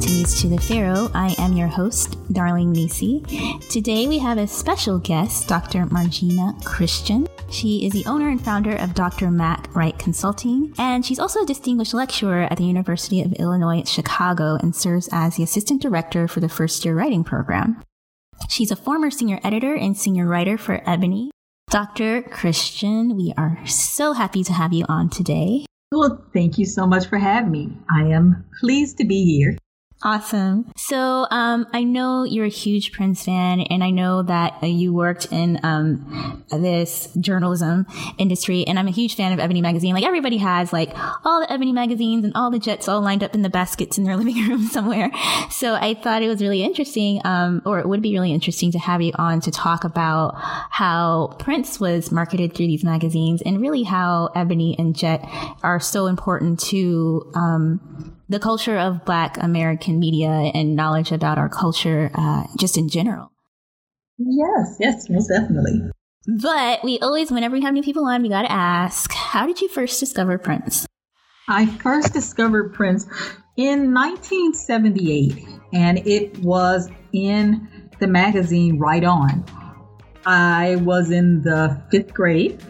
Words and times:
to 0.00 0.48
the 0.48 0.58
Pharaoh. 0.58 1.10
I 1.14 1.34
am 1.38 1.56
your 1.56 1.68
host, 1.68 2.18
Darling 2.32 2.72
Nisi. 2.72 3.22
Today 3.70 4.06
we 4.06 4.18
have 4.18 4.36
a 4.36 4.46
special 4.46 4.98
guest, 4.98 5.48
Dr. 5.48 5.86
Margena 5.86 6.62
Christian. 6.64 7.26
She 7.50 7.86
is 7.86 7.92
the 7.92 8.04
owner 8.04 8.28
and 8.28 8.42
founder 8.44 8.76
of 8.76 8.94
Dr. 8.94 9.30
Mac 9.30 9.74
Wright 9.74 9.98
Consulting, 9.98 10.74
and 10.78 11.04
she's 11.04 11.18
also 11.18 11.42
a 11.42 11.46
distinguished 11.46 11.94
lecturer 11.94 12.42
at 12.42 12.58
the 12.58 12.64
University 12.64 13.22
of 13.22 13.32
Illinois 13.34 13.84
Chicago 13.86 14.56
and 14.56 14.76
serves 14.76 15.08
as 15.12 15.36
the 15.36 15.42
assistant 15.42 15.80
director 15.80 16.28
for 16.28 16.40
the 16.40 16.48
first 16.48 16.84
year 16.84 16.94
writing 16.94 17.24
program. 17.24 17.82
She's 18.50 18.70
a 18.70 18.76
former 18.76 19.10
senior 19.10 19.40
editor 19.42 19.74
and 19.74 19.96
senior 19.96 20.26
writer 20.26 20.58
for 20.58 20.82
Ebony. 20.88 21.30
Dr. 21.70 22.22
Christian, 22.22 23.16
we 23.16 23.32
are 23.38 23.58
so 23.66 24.12
happy 24.12 24.44
to 24.44 24.52
have 24.52 24.72
you 24.72 24.84
on 24.88 25.08
today. 25.08 25.64
Well, 25.92 26.24
thank 26.34 26.58
you 26.58 26.66
so 26.66 26.86
much 26.86 27.06
for 27.06 27.16
having 27.16 27.50
me. 27.50 27.72
I 27.90 28.02
am 28.02 28.44
pleased 28.60 28.98
to 28.98 29.06
be 29.06 29.24
here. 29.24 29.56
Awesome. 30.02 30.70
So, 30.76 31.26
um, 31.30 31.66
I 31.72 31.82
know 31.82 32.24
you're 32.24 32.44
a 32.44 32.50
huge 32.50 32.92
Prince 32.92 33.24
fan, 33.24 33.62
and 33.62 33.82
I 33.82 33.88
know 33.88 34.22
that 34.22 34.58
uh, 34.62 34.66
you 34.66 34.92
worked 34.92 35.32
in 35.32 35.58
um, 35.62 36.44
this 36.50 37.08
journalism 37.18 37.86
industry, 38.18 38.66
and 38.66 38.78
I'm 38.78 38.88
a 38.88 38.92
huge 38.92 39.16
fan 39.16 39.32
of 39.32 39.40
Ebony 39.40 39.62
magazine. 39.62 39.94
Like 39.94 40.04
everybody 40.04 40.36
has, 40.36 40.70
like 40.70 40.90
all 41.24 41.40
the 41.40 41.50
Ebony 41.50 41.72
magazines 41.72 42.26
and 42.26 42.34
all 42.34 42.50
the 42.50 42.58
Jets 42.58 42.88
all 42.88 43.00
lined 43.00 43.24
up 43.24 43.34
in 43.34 43.40
the 43.40 43.48
baskets 43.48 43.96
in 43.96 44.04
their 44.04 44.16
living 44.18 44.36
room 44.46 44.64
somewhere. 44.64 45.10
So, 45.50 45.74
I 45.74 45.94
thought 45.94 46.22
it 46.22 46.28
was 46.28 46.42
really 46.42 46.62
interesting, 46.62 47.22
um, 47.24 47.62
or 47.64 47.78
it 47.78 47.88
would 47.88 48.02
be 48.02 48.12
really 48.12 48.34
interesting 48.34 48.72
to 48.72 48.78
have 48.78 49.00
you 49.00 49.12
on 49.14 49.40
to 49.40 49.50
talk 49.50 49.84
about 49.84 50.34
how 50.36 51.34
Prince 51.38 51.80
was 51.80 52.12
marketed 52.12 52.54
through 52.54 52.66
these 52.66 52.84
magazines, 52.84 53.40
and 53.40 53.62
really 53.62 53.84
how 53.84 54.28
Ebony 54.34 54.76
and 54.78 54.94
Jet 54.94 55.26
are 55.62 55.80
so 55.80 56.06
important 56.06 56.60
to 56.60 57.32
um, 57.34 58.15
the 58.28 58.38
culture 58.38 58.76
of 58.76 59.04
Black 59.04 59.36
American 59.42 59.98
media 59.98 60.28
and 60.28 60.76
knowledge 60.76 61.12
about 61.12 61.38
our 61.38 61.48
culture 61.48 62.10
uh, 62.14 62.44
just 62.58 62.76
in 62.76 62.88
general. 62.88 63.32
Yes, 64.18 64.76
yes, 64.80 65.08
most 65.10 65.28
definitely. 65.28 65.90
But 66.26 66.82
we 66.82 66.98
always, 66.98 67.30
whenever 67.30 67.54
we 67.54 67.62
have 67.62 67.74
new 67.74 67.82
people 67.82 68.04
on, 68.04 68.22
we 68.22 68.28
got 68.28 68.42
to 68.42 68.50
ask, 68.50 69.12
how 69.12 69.46
did 69.46 69.60
you 69.60 69.68
first 69.68 70.00
discover 70.00 70.38
Prince? 70.38 70.86
I 71.48 71.66
first 71.66 72.12
discovered 72.12 72.74
Prince 72.74 73.04
in 73.56 73.94
1978, 73.94 75.46
and 75.72 75.98
it 76.06 76.36
was 76.38 76.88
in 77.12 77.68
the 78.00 78.08
magazine 78.08 78.78
Right 78.80 79.04
On. 79.04 79.44
I 80.24 80.76
was 80.76 81.12
in 81.12 81.42
the 81.42 81.80
fifth 81.92 82.12
grade, 82.12 82.60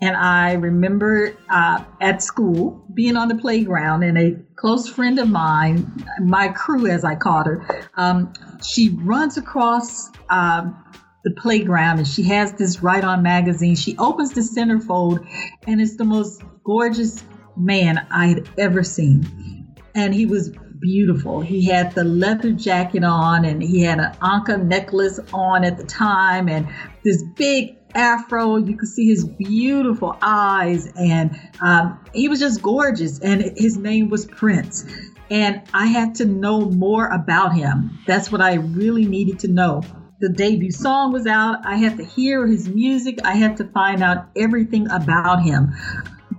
and 0.00 0.16
I 0.16 0.54
remember 0.54 1.36
uh, 1.50 1.84
at 2.00 2.22
school 2.22 2.86
being 2.94 3.16
on 3.16 3.28
the 3.28 3.34
playground, 3.34 4.02
and 4.02 4.16
a 4.16 4.36
close 4.62 4.88
friend 4.88 5.18
of 5.18 5.28
mine, 5.28 6.06
my 6.20 6.46
crew 6.46 6.86
as 6.86 7.04
I 7.04 7.16
called 7.16 7.46
her, 7.46 7.90
um, 7.96 8.32
she 8.64 8.90
runs 8.90 9.36
across 9.36 10.08
um, 10.30 10.84
the 11.24 11.32
playground 11.32 11.98
and 11.98 12.06
she 12.06 12.22
has 12.22 12.52
this 12.52 12.80
Right 12.80 13.02
On 13.02 13.24
magazine. 13.24 13.74
She 13.74 13.96
opens 13.98 14.34
the 14.34 14.40
centerfold, 14.40 15.26
and 15.66 15.80
it's 15.80 15.96
the 15.96 16.04
most 16.04 16.42
gorgeous 16.64 17.24
man 17.56 18.06
I 18.12 18.28
had 18.28 18.48
ever 18.56 18.84
seen. 18.84 19.74
And 19.96 20.14
he 20.14 20.26
was 20.26 20.52
beautiful. 20.80 21.40
He 21.40 21.64
had 21.64 21.92
the 21.96 22.04
leather 22.04 22.52
jacket 22.52 23.02
on 23.02 23.44
and 23.44 23.60
he 23.62 23.82
had 23.82 23.98
an 23.98 24.16
ankh 24.22 24.48
necklace 24.62 25.18
on 25.32 25.64
at 25.64 25.76
the 25.76 25.84
time 25.84 26.48
and 26.48 26.68
this 27.04 27.22
big 27.36 27.81
afro. 27.94 28.56
You 28.56 28.76
could 28.76 28.88
see 28.88 29.06
his 29.06 29.24
beautiful 29.24 30.16
eyes, 30.22 30.90
and 30.98 31.38
um, 31.60 31.98
he 32.14 32.28
was 32.28 32.40
just 32.40 32.62
gorgeous. 32.62 33.18
And 33.20 33.42
his 33.56 33.76
name 33.76 34.08
was 34.08 34.26
Prince. 34.26 34.84
And 35.30 35.62
I 35.72 35.86
had 35.86 36.14
to 36.16 36.24
know 36.26 36.70
more 36.70 37.06
about 37.08 37.54
him. 37.54 37.98
That's 38.06 38.30
what 38.30 38.40
I 38.40 38.54
really 38.54 39.06
needed 39.06 39.38
to 39.40 39.48
know. 39.48 39.82
The 40.20 40.28
debut 40.28 40.70
song 40.70 41.12
was 41.12 41.26
out. 41.26 41.66
I 41.66 41.76
had 41.76 41.96
to 41.96 42.04
hear 42.04 42.46
his 42.46 42.68
music. 42.68 43.18
I 43.24 43.34
had 43.34 43.56
to 43.56 43.64
find 43.64 44.02
out 44.02 44.26
everything 44.36 44.88
about 44.90 45.42
him 45.42 45.72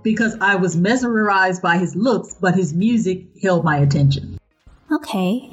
because 0.02 0.36
I 0.40 0.54
was 0.54 0.76
mesmerized 0.76 1.60
by 1.60 1.78
his 1.78 1.96
looks, 1.96 2.34
but 2.40 2.54
his 2.54 2.72
music 2.72 3.26
held 3.42 3.64
my 3.64 3.78
attention. 3.78 4.38
Okay. 4.92 5.50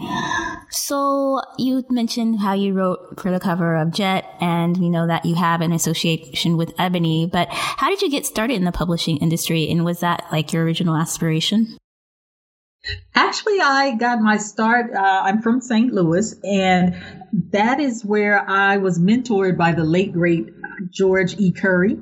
So 0.72 1.42
you 1.58 1.84
mentioned 1.90 2.40
how 2.40 2.54
you 2.54 2.74
wrote 2.74 3.20
for 3.20 3.30
the 3.30 3.42
cover 3.42 3.76
of 3.76 3.92
Jet, 3.92 4.26
and 4.40 4.78
we 4.78 4.90
know 4.90 5.06
that 5.06 5.26
you 5.26 5.36
have 5.36 5.60
an 5.60 5.74
association 5.74 6.56
with 6.56 6.74
Ebony, 6.80 7.30
but 7.32 7.50
how 7.50 7.90
did 7.90 8.02
you 8.02 8.10
get 8.10 8.26
started 8.26 8.54
in 8.54 8.64
the 8.64 8.72
publishing 8.72 9.18
industry, 9.18 9.70
and 9.70 9.84
was 9.84 10.00
that 10.00 10.26
like 10.32 10.54
your 10.54 10.64
original 10.64 10.96
aspiration? 10.96 11.78
Actually, 13.14 13.60
I 13.60 13.96
got 13.96 14.22
my 14.22 14.38
start. 14.38 14.94
Uh, 14.94 15.22
I'm 15.26 15.42
from 15.42 15.60
St. 15.60 15.94
Louis, 15.94 16.34
and 16.44 16.96
that 17.52 17.82
is 17.82 18.06
where 18.06 18.50
I 18.50 18.78
was 18.78 18.98
mentored 18.98 19.58
by 19.58 19.74
the 19.74 19.84
late 19.84 20.14
great 20.14 20.54
George 20.90 21.40
E. 21.40 21.52
Curry. 21.52 22.00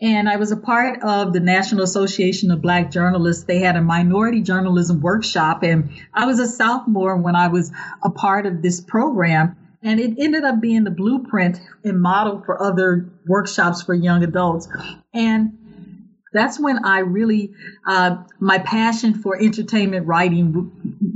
And 0.00 0.28
I 0.28 0.36
was 0.36 0.52
a 0.52 0.56
part 0.56 1.02
of 1.02 1.32
the 1.32 1.40
National 1.40 1.82
Association 1.82 2.50
of 2.50 2.62
Black 2.62 2.90
Journalists. 2.90 3.44
They 3.44 3.58
had 3.58 3.76
a 3.76 3.82
minority 3.82 4.42
journalism 4.42 5.00
workshop, 5.00 5.62
and 5.62 5.90
I 6.14 6.26
was 6.26 6.38
a 6.38 6.46
sophomore 6.46 7.16
when 7.16 7.36
I 7.36 7.48
was 7.48 7.72
a 8.02 8.10
part 8.10 8.46
of 8.46 8.62
this 8.62 8.80
program. 8.80 9.56
And 9.82 9.98
it 9.98 10.16
ended 10.18 10.44
up 10.44 10.60
being 10.60 10.84
the 10.84 10.90
blueprint 10.90 11.58
and 11.84 12.02
model 12.02 12.42
for 12.44 12.62
other 12.62 13.10
workshops 13.26 13.82
for 13.82 13.94
young 13.94 14.22
adults. 14.22 14.68
And 15.14 15.56
that's 16.32 16.60
when 16.60 16.84
I 16.84 17.00
really, 17.00 17.52
uh, 17.86 18.16
my 18.38 18.58
passion 18.58 19.14
for 19.14 19.36
entertainment 19.40 20.06
writing 20.06 20.52
w- 20.52 20.70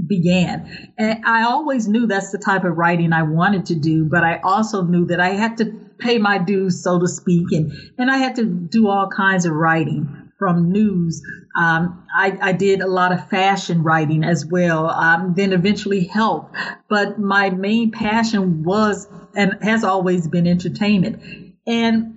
began. 0.07 0.93
And 0.99 1.25
I 1.25 1.45
always 1.45 1.87
knew 1.87 2.07
that's 2.07 2.33
the 2.33 2.39
type 2.39 2.65
of 2.65 2.77
writing 2.77 3.13
I 3.13 3.23
wanted 3.23 3.67
to 3.67 3.75
do, 3.75 4.05
but 4.05 4.25
I 4.25 4.41
also 4.43 4.83
knew 4.83 5.07
that 5.07 5.21
I 5.21 5.31
had 5.31 5.57
to 5.59 5.67
pay 5.99 6.19
my 6.19 6.39
dues, 6.39 6.83
so 6.83 6.99
to 6.99 7.07
speak, 7.07 7.53
and, 7.53 7.73
and 7.99 8.11
I 8.11 8.19
had 8.19 8.35
to 8.37 8.45
do 8.45 8.89
all 8.89 9.09
kinds 9.09 9.47
of 9.47 9.55
writing 9.55 10.25
from 10.39 10.73
news. 10.73 11.23
Um, 11.57 12.05
I, 12.15 12.37
I, 12.43 12.53
did 12.53 12.81
a 12.81 12.89
lot 12.89 13.13
of 13.13 13.29
fashion 13.31 13.85
writing 13.85 14.25
as 14.25 14.45
well, 14.45 14.91
um, 14.91 15.35
then 15.37 15.53
eventually 15.53 16.05
health. 16.05 16.51
But 16.89 17.21
my 17.21 17.51
main 17.51 17.93
passion 17.93 18.65
was 18.65 19.07
and 19.37 19.57
has 19.63 19.85
always 19.85 20.27
been 20.27 20.47
entertainment. 20.47 21.23
And 21.67 22.14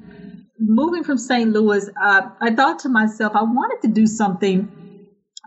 moving 0.59 1.03
from 1.03 1.17
St. 1.17 1.51
Louis, 1.51 1.89
uh, 2.01 2.21
I 2.41 2.53
thought 2.53 2.79
to 2.79 2.89
myself, 2.89 3.33
I 3.35 3.43
wanted 3.43 3.81
to 3.87 3.93
do 3.93 4.07
something. 4.07 4.71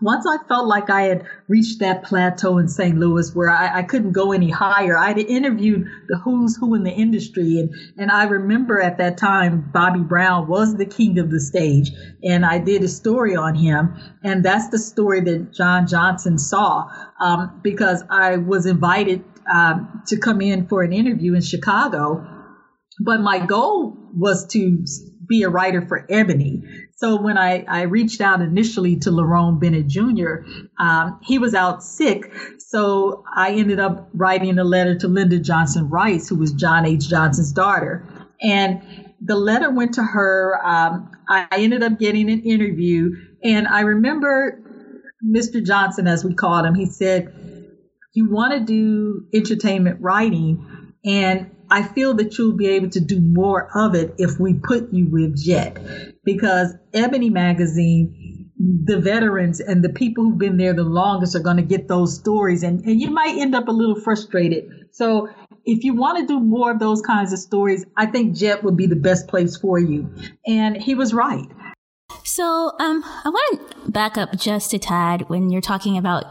Once 0.03 0.25
I 0.26 0.38
felt 0.48 0.66
like 0.66 0.88
I 0.88 1.03
had 1.03 1.26
reached 1.47 1.81
that 1.81 2.04
plateau 2.04 2.56
in 2.56 2.69
St. 2.69 2.97
Louis 2.97 3.34
where 3.34 3.50
I, 3.50 3.81
I 3.81 3.82
couldn't 3.82 4.12
go 4.12 4.32
any 4.32 4.48
higher, 4.48 4.97
I 4.97 5.09
had 5.09 5.19
interviewed 5.19 5.87
the 6.09 6.16
who's 6.16 6.56
who 6.56 6.75
in 6.75 6.84
the 6.84 6.91
industry. 6.91 7.59
And, 7.59 7.71
and 7.98 8.10
I 8.10 8.25
remember 8.25 8.81
at 8.81 8.97
that 8.97 9.19
time, 9.19 9.71
Bobby 9.75 10.00
Brown 10.00 10.48
was 10.48 10.76
the 10.76 10.87
king 10.87 11.19
of 11.19 11.31
the 11.31 11.41
stage. 11.41 11.91
And 12.25 12.47
I 12.47 12.59
did 12.59 12.82
a 12.82 12.88
story 12.88 13.37
on 13.37 13.54
him. 13.54 13.94
And 14.25 14.42
that's 14.42 14.71
the 14.71 14.78
story 14.78 15.21
that 15.21 15.53
John 15.53 15.87
Johnson 15.87 16.38
saw 16.38 16.88
um, 17.21 17.60
because 17.62 18.03
I 18.09 18.38
was 18.38 18.65
invited 18.65 19.22
um, 19.53 20.03
to 20.06 20.16
come 20.16 20.41
in 20.41 20.66
for 20.66 20.82
an 20.82 20.94
interview 20.94 21.34
in 21.34 21.42
Chicago 21.42 22.27
but 23.03 23.21
my 23.21 23.44
goal 23.44 23.97
was 24.15 24.47
to 24.48 24.84
be 25.26 25.43
a 25.44 25.48
writer 25.48 25.81
for 25.87 26.06
Ebony. 26.10 26.62
So 26.97 27.22
when 27.22 27.38
I, 27.38 27.65
I 27.66 27.82
reached 27.82 28.21
out 28.21 28.43
initially 28.43 28.97
to 28.97 29.10
Lerone 29.10 29.60
Bennett 29.60 29.87
Jr., 29.87 30.44
um, 30.78 31.21
he 31.22 31.38
was 31.38 31.54
out 31.54 31.82
sick. 31.82 32.32
So 32.59 33.25
I 33.34 33.53
ended 33.53 33.81
up 33.81 34.10
writing 34.12 34.59
a 34.59 34.65
letter 34.65 34.98
to 34.98 35.09
Linda 35.09 35.38
Johnson 35.38 35.89
Rice, 35.89 36.28
who 36.28 36.36
was 36.36 36.53
John 36.53 36.84
H. 36.84 37.09
Johnson's 37.09 37.53
daughter. 37.53 38.07
And 38.42 38.83
the 39.21 39.36
letter 39.36 39.71
went 39.71 39.95
to 39.95 40.03
her. 40.03 40.60
Um, 40.65 41.10
I 41.28 41.47
ended 41.53 41.83
up 41.83 41.98
getting 41.98 42.30
an 42.30 42.42
interview. 42.42 43.13
And 43.42 43.68
I 43.68 43.80
remember 43.80 44.60
Mr. 45.24 45.65
Johnson, 45.65 46.06
as 46.06 46.24
we 46.24 46.34
called 46.34 46.66
him, 46.66 46.74
he 46.74 46.86
said, 46.86 47.33
You 48.15 48.30
want 48.30 48.53
to 48.54 48.60
do 48.60 49.27
entertainment 49.33 50.01
writing. 50.01 50.95
And 51.04 51.51
I 51.70 51.82
feel 51.82 52.14
that 52.14 52.36
you'll 52.36 52.56
be 52.56 52.68
able 52.68 52.90
to 52.90 53.00
do 53.00 53.20
more 53.20 53.70
of 53.74 53.94
it 53.94 54.14
if 54.18 54.38
we 54.38 54.54
put 54.54 54.92
you 54.92 55.08
with 55.10 55.36
Jet. 55.36 55.78
Because 56.24 56.74
Ebony 56.92 57.30
Magazine, 57.30 58.50
the 58.58 58.98
veterans 58.98 59.60
and 59.60 59.82
the 59.82 59.88
people 59.88 60.24
who've 60.24 60.38
been 60.38 60.56
there 60.56 60.74
the 60.74 60.82
longest 60.82 61.34
are 61.34 61.40
going 61.40 61.56
to 61.56 61.62
get 61.62 61.88
those 61.88 62.14
stories 62.14 62.62
and, 62.62 62.84
and 62.84 63.00
you 63.00 63.10
might 63.10 63.38
end 63.38 63.54
up 63.54 63.68
a 63.68 63.72
little 63.72 63.98
frustrated. 63.98 64.68
So 64.92 65.28
if 65.64 65.84
you 65.84 65.94
want 65.94 66.18
to 66.18 66.26
do 66.26 66.40
more 66.40 66.72
of 66.72 66.78
those 66.78 67.00
kinds 67.00 67.32
of 67.32 67.38
stories, 67.38 67.84
I 67.96 68.06
think 68.06 68.36
Jet 68.36 68.64
would 68.64 68.76
be 68.76 68.86
the 68.86 68.96
best 68.96 69.28
place 69.28 69.56
for 69.56 69.78
you. 69.78 70.14
And 70.46 70.76
he 70.76 70.94
was 70.94 71.14
right. 71.14 71.46
So, 72.24 72.72
um, 72.78 73.02
I 73.04 73.28
want 73.28 73.70
to 73.70 73.90
back 73.90 74.16
up 74.16 74.36
just 74.36 74.72
a 74.74 74.78
tad 74.78 75.28
when 75.28 75.50
you're 75.50 75.60
talking 75.60 75.98
about 75.98 76.24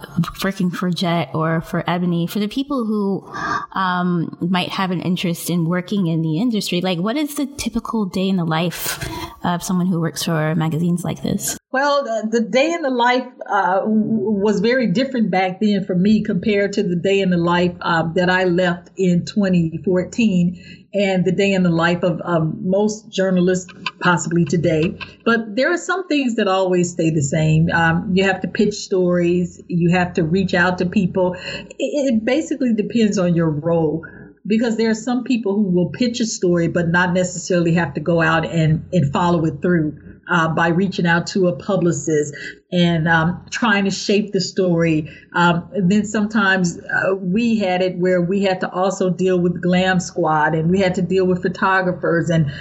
working 0.44 0.70
for 0.70 0.90
Jet 0.90 1.30
or 1.34 1.62
for 1.62 1.88
Ebony. 1.90 2.28
For 2.28 2.40
the 2.40 2.48
people 2.48 2.86
who 2.86 3.28
um, 3.74 4.38
might 4.42 4.70
have 4.70 4.92
an 4.92 5.02
interest 5.02 5.50
in 5.50 5.66
working 5.66 6.08
in 6.08 6.22
the 6.22 6.40
industry, 6.40 6.82
like 6.82 7.00
what 7.00 7.18
is 7.18 7.36
the 7.36 7.46
typical 7.46 8.06
day 8.06 8.30
in 8.30 8.38
the 8.38 8.46
life 8.46 9.08
of 9.44 9.64
someone 9.64 9.88
who 9.88 10.00
works 10.00 10.24
for 10.24 10.56
magazines 10.56 11.04
like 11.04 11.22
this? 11.22 11.58
Well, 11.72 12.08
uh, 12.10 12.26
the 12.28 12.42
day 12.42 12.74
in 12.74 12.82
the 12.82 12.90
life 12.90 13.28
uh, 13.46 13.82
was 13.86 14.60
very 14.60 14.88
different 14.88 15.30
back 15.30 15.60
then 15.60 15.86
for 15.86 15.96
me 15.96 16.24
compared 16.24 16.74
to 16.74 16.84
the 16.84 16.96
day 16.96 17.20
in 17.20 17.30
the 17.30 17.38
life 17.38 17.76
uh, 17.82 18.04
that 18.14 18.30
I 18.30 18.46
left 18.46 18.90
in 18.98 19.26
2014 19.26 20.79
and 20.94 21.24
the 21.26 21.32
day 21.32 21.54
in 21.54 21.64
the 21.64 21.70
life 21.70 22.04
of, 22.04 22.20
most 22.62 23.10
journalists 23.10 23.72
possibly 24.00 24.46
today. 24.46 24.98
But 25.26 25.56
there 25.56 25.72
are 25.72 25.78
some 25.78 26.08
things 26.08 26.36
that 26.36 26.48
always 26.48 26.92
stay 26.92 27.10
the 27.10 27.22
same. 27.22 27.70
Um, 27.72 28.12
you 28.16 28.24
have 28.24 28.42
to 28.42 28.48
pitch 28.48 28.74
stories, 28.74 29.62
you 29.68 29.92
have 29.92 30.14
to 30.14 30.24
reach 30.24 30.54
out 30.54 30.78
to 30.80 30.86
people. 30.86 31.36
It, 31.36 31.76
it 31.80 32.26
basically 32.26 32.74
depends 32.74 33.18
on 33.18 33.36
your 33.36 33.50
role 33.50 34.06
because 34.48 34.78
there 34.78 34.90
are 34.90 34.96
some 34.96 35.24
people 35.24 35.54
who 35.56 35.64
will 35.64 35.90
pitch 35.90 36.20
a 36.20 36.26
story 36.26 36.68
but 36.68 36.88
not 36.88 37.14
necessarily 37.14 37.74
have 37.74 37.94
to 37.94 38.00
go 38.00 38.22
out 38.22 38.46
and, 38.46 38.88
and 38.92 39.12
follow 39.12 39.46
it 39.46 39.62
through 39.62 40.09
uh, 40.30 40.48
by 40.50 40.68
reaching 40.70 41.06
out 41.06 41.28
to 41.28 41.48
a 41.48 41.56
publicist 41.56 42.36
and 42.72 43.08
um, 43.08 43.46
trying 43.50 43.86
to 43.86 43.92
shape 43.92 44.32
the 44.32 44.42
story. 44.42 45.10
Um, 45.34 45.70
then 45.88 46.06
sometimes 46.06 46.78
uh, 46.78 47.16
we 47.16 47.58
had 47.58 47.82
it 47.82 47.98
where 47.98 48.22
we 48.22 48.44
had 48.44 48.62
to 48.62 48.72
also 48.72 49.10
deal 49.10 49.40
with 49.40 49.62
Glam 49.62 50.00
Squad 50.00 50.54
and 50.54 50.70
we 50.70 50.80
had 50.80 50.96
to 50.96 51.02
deal 51.02 51.26
with 51.26 51.42
photographers 51.42 52.30
and 52.30 52.52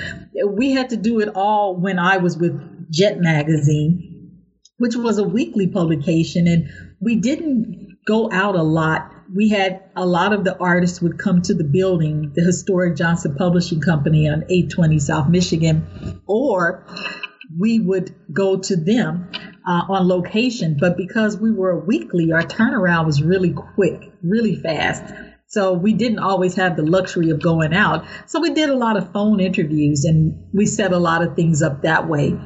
we 0.47 0.73
had 0.73 0.91
to 0.91 0.97
do 0.97 1.21
it 1.21 1.29
all 1.35 1.77
when 1.77 1.99
I 1.99 2.17
was 2.17 2.37
with 2.37 2.91
Jet 2.91 3.21
Magazine, 3.21 4.45
which 4.79 4.97
was 4.97 5.19
a 5.19 5.25
weekly 5.25 5.67
publication, 5.67 6.47
and 6.47 6.71
we 7.01 7.17
didn't 7.17 7.99
go 8.07 8.31
out 8.33 8.55
a 8.55 8.63
lot 8.63 9.13
we 9.35 9.51
had 9.51 9.83
a 9.95 10.07
lot 10.07 10.33
of 10.33 10.45
the 10.45 10.57
artists 10.59 11.03
would 11.03 11.19
come 11.19 11.43
to 11.43 11.55
the 11.55 11.65
building, 11.65 12.33
the 12.35 12.43
historic 12.43 12.97
Johnson 12.97 13.35
Publishing 13.37 13.81
Company 13.81 14.29
on 14.29 14.45
820 14.49 14.99
South 14.99 15.29
Michigan, 15.29 16.23
or 16.27 16.87
we 17.59 17.81
would 17.81 18.15
go 18.33 18.59
to 18.59 18.77
them 18.77 19.31
uh, 19.67 19.83
on 19.89 20.09
location. 20.09 20.77
But 20.79 20.97
because 20.97 21.37
we 21.37 21.53
were 21.53 21.79
weekly, 21.79 22.33
our 22.33 22.43
turnaround 22.43 23.07
was 23.07 23.23
really 23.23 23.53
quick, 23.53 24.13
really 24.23 24.57
fast. 24.57 25.05
So 25.47 25.73
we 25.73 25.95
didn't 25.95 26.19
always 26.19 26.55
have 26.57 26.77
the 26.77 26.83
luxury 26.83 27.31
of 27.31 27.41
going 27.43 27.75
out. 27.75 28.07
So 28.27 28.41
we 28.41 28.51
did 28.51 28.69
a 28.69 28.77
lot 28.77 28.97
of 28.97 29.13
phone 29.13 29.41
interviews 29.41 30.05
and 30.05 30.47
we 30.53 30.67
set 30.67 30.93
a 30.93 30.99
lot 30.99 31.23
of 31.23 31.37
things 31.37 31.63
up 31.63 31.83
that 31.83 32.07
way. 32.07 32.37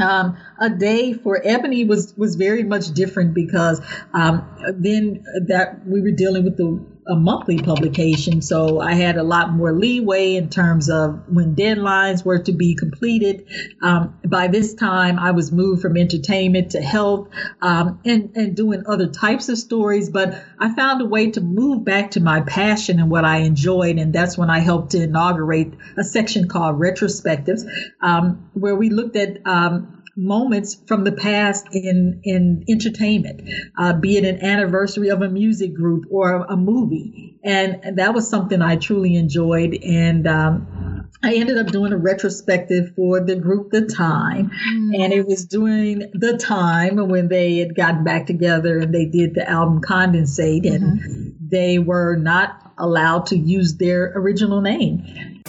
Um, 0.00 0.36
a 0.60 0.70
day 0.70 1.12
for 1.12 1.40
Ebony 1.42 1.84
was 1.84 2.14
was 2.16 2.36
very 2.36 2.62
much 2.62 2.92
different 2.92 3.34
because 3.34 3.80
um, 4.12 4.46
then 4.78 5.24
that 5.48 5.86
we 5.86 6.00
were 6.02 6.12
dealing 6.12 6.44
with 6.44 6.56
the 6.56 6.86
a 7.08 7.16
monthly 7.16 7.58
publication, 7.58 8.42
so 8.42 8.80
I 8.80 8.92
had 8.92 9.16
a 9.16 9.22
lot 9.22 9.50
more 9.50 9.72
leeway 9.72 10.36
in 10.36 10.50
terms 10.50 10.90
of 10.90 11.22
when 11.26 11.56
deadlines 11.56 12.24
were 12.24 12.40
to 12.40 12.52
be 12.52 12.74
completed. 12.74 13.46
Um, 13.80 14.18
by 14.26 14.48
this 14.48 14.74
time, 14.74 15.18
I 15.18 15.30
was 15.30 15.50
moved 15.50 15.80
from 15.80 15.96
entertainment 15.96 16.72
to 16.72 16.80
health 16.82 17.28
um, 17.62 18.00
and 18.04 18.36
and 18.36 18.54
doing 18.54 18.84
other 18.86 19.08
types 19.08 19.48
of 19.48 19.56
stories, 19.56 20.10
but 20.10 20.38
I 20.58 20.74
found 20.74 21.00
a 21.00 21.06
way 21.06 21.30
to 21.30 21.40
move 21.40 21.84
back 21.84 22.12
to 22.12 22.20
my 22.20 22.42
passion 22.42 23.00
and 23.00 23.10
what 23.10 23.24
I 23.24 23.38
enjoyed, 23.38 23.98
and 23.98 24.12
that's 24.12 24.36
when 24.36 24.50
I 24.50 24.58
helped 24.58 24.90
to 24.90 25.02
inaugurate 25.02 25.72
a 25.96 26.04
section 26.04 26.46
called 26.46 26.78
Retrospectives, 26.78 27.62
um, 28.02 28.50
where 28.52 28.76
we 28.76 28.90
looked 28.90 29.16
at 29.16 29.46
um, 29.46 29.97
moments 30.18 30.76
from 30.86 31.04
the 31.04 31.12
past 31.12 31.68
in 31.72 32.20
in 32.24 32.64
entertainment, 32.68 33.48
uh, 33.78 33.92
be 33.92 34.16
it 34.16 34.24
an 34.24 34.44
anniversary 34.44 35.08
of 35.08 35.22
a 35.22 35.28
music 35.28 35.72
group 35.72 36.04
or 36.10 36.44
a 36.44 36.56
movie, 36.56 37.38
and 37.44 37.96
that 37.96 38.12
was 38.12 38.28
something 38.28 38.60
I 38.60 38.76
truly 38.76 39.14
enjoyed. 39.14 39.74
And 39.74 40.26
um, 40.26 41.08
I 41.22 41.34
ended 41.34 41.56
up 41.56 41.68
doing 41.68 41.92
a 41.92 41.96
retrospective 41.96 42.94
for 42.96 43.20
the 43.20 43.36
group 43.36 43.70
The 43.70 43.86
Time, 43.86 44.50
mm. 44.50 45.02
and 45.02 45.12
it 45.12 45.24
was 45.26 45.46
during 45.46 46.10
the 46.12 46.36
time 46.36 46.96
when 47.08 47.28
they 47.28 47.58
had 47.58 47.76
gotten 47.76 48.02
back 48.02 48.26
together 48.26 48.80
and 48.80 48.92
they 48.92 49.06
did 49.06 49.34
the 49.34 49.48
album 49.48 49.80
Condensate, 49.80 50.66
and 50.66 51.00
mm-hmm. 51.00 51.30
they 51.48 51.78
were 51.78 52.16
not 52.16 52.72
allowed 52.76 53.26
to 53.26 53.36
use 53.36 53.76
their 53.76 54.12
original 54.16 54.60
name. 54.60 55.42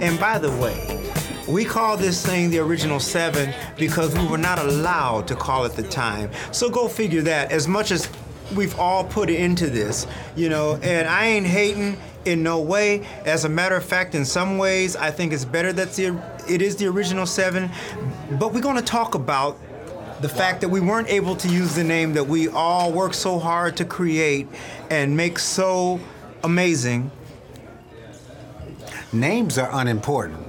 And 0.00 0.18
by 0.18 0.38
the 0.38 0.50
way, 0.50 1.03
we 1.46 1.64
call 1.64 1.96
this 1.96 2.24
thing 2.24 2.50
the 2.50 2.58
original 2.58 3.00
seven 3.00 3.52
because 3.76 4.16
we 4.16 4.26
were 4.26 4.38
not 4.38 4.58
allowed 4.58 5.28
to 5.28 5.34
call 5.34 5.64
it 5.64 5.72
the 5.72 5.82
time. 5.82 6.30
So 6.52 6.70
go 6.70 6.88
figure 6.88 7.22
that. 7.22 7.52
As 7.52 7.68
much 7.68 7.90
as 7.90 8.08
we've 8.54 8.78
all 8.78 9.04
put 9.04 9.30
into 9.30 9.68
this, 9.68 10.06
you 10.36 10.48
know, 10.48 10.78
and 10.82 11.08
I 11.08 11.26
ain't 11.26 11.46
hating 11.46 11.98
in 12.24 12.42
no 12.42 12.60
way. 12.60 13.06
As 13.24 13.44
a 13.44 13.48
matter 13.48 13.76
of 13.76 13.84
fact, 13.84 14.14
in 14.14 14.24
some 14.24 14.58
ways, 14.58 14.96
I 14.96 15.10
think 15.10 15.32
it's 15.32 15.44
better 15.44 15.72
that 15.74 15.92
the, 15.92 16.20
it 16.48 16.62
is 16.62 16.76
the 16.76 16.86
original 16.86 17.26
seven. 17.26 17.70
But 18.32 18.52
we're 18.52 18.60
going 18.60 18.76
to 18.76 18.82
talk 18.82 19.14
about 19.14 19.58
the 20.20 20.28
fact 20.28 20.60
that 20.62 20.68
we 20.68 20.80
weren't 20.80 21.08
able 21.08 21.36
to 21.36 21.48
use 21.48 21.74
the 21.74 21.84
name 21.84 22.14
that 22.14 22.24
we 22.24 22.48
all 22.48 22.92
worked 22.92 23.16
so 23.16 23.38
hard 23.38 23.76
to 23.76 23.84
create 23.84 24.48
and 24.90 25.16
make 25.16 25.38
so 25.38 26.00
amazing. 26.42 27.10
Names 29.12 29.58
are 29.58 29.68
unimportant. 29.72 30.43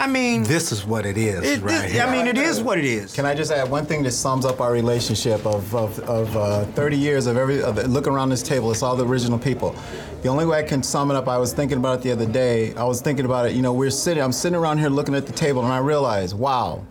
I 0.00 0.06
mean, 0.06 0.44
this 0.44 0.72
is 0.72 0.86
what 0.86 1.04
it 1.04 1.18
is, 1.18 1.44
it, 1.44 1.60
right? 1.60 1.90
This, 1.90 2.00
I 2.00 2.10
mean, 2.10 2.26
it 2.26 2.38
is 2.38 2.62
what 2.62 2.78
it 2.78 2.86
is. 2.86 3.12
Can 3.12 3.26
I 3.26 3.34
just 3.34 3.52
add 3.52 3.70
one 3.70 3.84
thing 3.84 4.02
that 4.04 4.12
sums 4.12 4.46
up 4.46 4.58
our 4.62 4.72
relationship 4.72 5.44
of, 5.44 5.74
of, 5.74 5.98
of 6.00 6.34
uh, 6.34 6.64
30 6.64 6.96
years 6.96 7.26
of 7.26 7.36
every 7.36 7.62
of, 7.62 7.76
look 7.86 8.06
around 8.06 8.30
this 8.30 8.42
table, 8.42 8.70
it's 8.70 8.82
all 8.82 8.96
the 8.96 9.04
original 9.04 9.38
people. 9.38 9.76
The 10.22 10.28
only 10.28 10.46
way 10.46 10.58
I 10.58 10.62
can 10.62 10.82
sum 10.82 11.10
it 11.10 11.18
up, 11.18 11.28
I 11.28 11.36
was 11.36 11.52
thinking 11.52 11.76
about 11.76 11.98
it 11.98 12.02
the 12.02 12.12
other 12.12 12.24
day. 12.24 12.74
I 12.76 12.84
was 12.84 13.02
thinking 13.02 13.26
about 13.26 13.44
it. 13.44 13.52
You 13.52 13.60
know, 13.60 13.74
we're 13.74 13.90
sitting. 13.90 14.22
I'm 14.22 14.32
sitting 14.32 14.56
around 14.56 14.78
here 14.78 14.88
looking 14.88 15.14
at 15.14 15.26
the 15.26 15.34
table, 15.34 15.62
and 15.62 15.72
I 15.72 15.78
realized, 15.78 16.34
wow, 16.34 16.86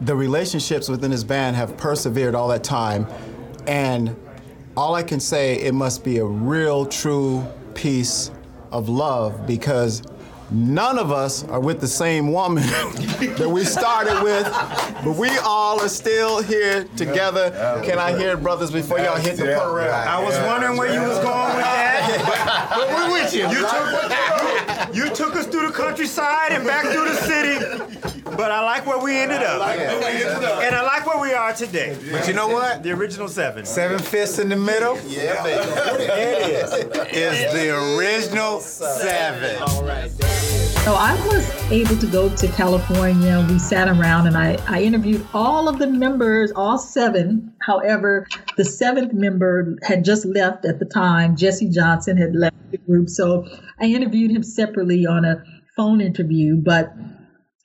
the 0.00 0.14
relationships 0.14 0.88
within 0.88 1.10
this 1.10 1.24
band 1.24 1.56
have 1.56 1.76
persevered 1.76 2.36
all 2.36 2.46
that 2.48 2.62
time, 2.62 3.08
and 3.66 4.14
all 4.76 4.94
I 4.94 5.02
can 5.02 5.18
say, 5.18 5.56
it 5.56 5.74
must 5.74 6.04
be 6.04 6.18
a 6.18 6.24
real, 6.24 6.86
true 6.86 7.44
piece 7.74 8.30
of 8.70 8.88
love 8.88 9.44
because 9.44 10.02
None 10.50 10.98
of 10.98 11.10
us 11.10 11.42
are 11.44 11.58
with 11.58 11.80
the 11.80 11.88
same 11.88 12.32
woman 12.32 12.62
that 12.66 13.50
we 13.50 13.64
started 13.64 14.22
with, 14.22 14.44
but 15.04 15.16
we 15.16 15.36
all 15.38 15.80
are 15.80 15.88
still 15.88 16.40
here 16.40 16.84
together. 16.96 17.50
Can 17.84 17.98
I 17.98 18.16
hear 18.16 18.32
it, 18.32 18.42
brothers, 18.42 18.70
before 18.70 19.00
y'all 19.00 19.16
hit 19.18 19.36
the 19.36 19.44
parade? 19.60 19.90
I 19.90 20.22
was 20.22 20.38
wondering 20.40 20.76
where 20.76 20.92
you 20.92 21.00
was 21.00 21.18
going 21.18 21.56
with 21.56 21.64
that, 21.64 22.70
but, 22.70 22.88
we're 22.88 23.12
with 23.12 23.34
you. 23.34 23.48
You 23.48 23.66
took, 23.66 24.94
you 24.94 25.14
took 25.14 25.36
us 25.36 25.46
through 25.46 25.66
the 25.66 25.72
countryside 25.72 26.52
and 26.52 26.64
back 26.64 26.84
through 26.84 27.08
the 27.08 27.16
city, 27.16 28.15
but 28.36 28.50
I 28.50 28.60
like 28.64 28.86
where 28.86 28.98
we 28.98 29.16
ended 29.16 29.42
up. 29.42 29.60
And 29.68 30.74
I 30.74 30.82
like 30.82 31.06
where 31.06 31.20
we 31.20 31.32
are 31.32 31.52
today. 31.52 31.96
But 32.10 32.28
you 32.28 32.34
know 32.34 32.48
what? 32.48 32.82
The 32.82 32.92
original 32.92 33.28
seven. 33.28 33.64
Seven 33.64 33.98
fists 33.98 34.38
in 34.38 34.48
the 34.48 34.56
middle? 34.56 34.98
Yeah, 35.06 35.42
baby. 35.42 35.62
It 36.02 36.50
is. 36.50 36.72
Is 37.16 37.52
the 37.52 37.96
original 37.96 38.60
seven. 38.60 39.62
All 39.62 39.84
right. 39.84 40.10
So 40.86 40.94
I 40.94 41.14
was 41.26 41.50
able 41.72 41.96
to 41.96 42.06
go 42.06 42.28
to 42.28 42.48
California. 42.48 43.44
We 43.48 43.58
sat 43.58 43.88
around 43.88 44.28
and 44.28 44.36
I, 44.36 44.56
I 44.68 44.82
interviewed 44.82 45.26
all 45.34 45.68
of 45.68 45.80
the 45.80 45.88
members, 45.88 46.52
all 46.54 46.78
seven. 46.78 47.52
However, 47.60 48.28
the 48.56 48.64
seventh 48.64 49.12
member 49.12 49.76
had 49.82 50.04
just 50.04 50.24
left 50.24 50.64
at 50.64 50.78
the 50.78 50.84
time. 50.84 51.34
Jesse 51.34 51.68
Johnson 51.70 52.16
had 52.16 52.36
left 52.36 52.56
the 52.70 52.78
group. 52.78 53.08
So 53.08 53.48
I 53.80 53.86
interviewed 53.86 54.30
him 54.30 54.44
separately 54.44 55.06
on 55.06 55.24
a 55.24 55.42
phone 55.76 56.00
interview. 56.00 56.56
But 56.56 56.92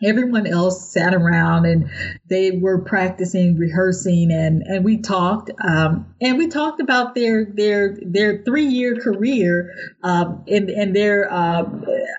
everyone 0.03 0.47
else 0.47 0.91
sat 0.91 1.13
around 1.13 1.65
and 1.65 1.89
they 2.27 2.51
were 2.51 2.79
practicing 2.79 3.57
rehearsing 3.57 4.31
and 4.31 4.61
and 4.63 4.83
we 4.83 4.97
talked 4.97 5.51
um, 5.63 6.13
and 6.21 6.37
we 6.37 6.47
talked 6.47 6.81
about 6.81 7.15
their 7.15 7.45
their 7.45 7.97
their 8.01 8.43
three 8.43 8.65
year 8.65 8.95
career 8.95 9.73
um, 10.03 10.43
and 10.47 10.69
and 10.69 10.95
their 10.95 11.31
uh, 11.31 11.63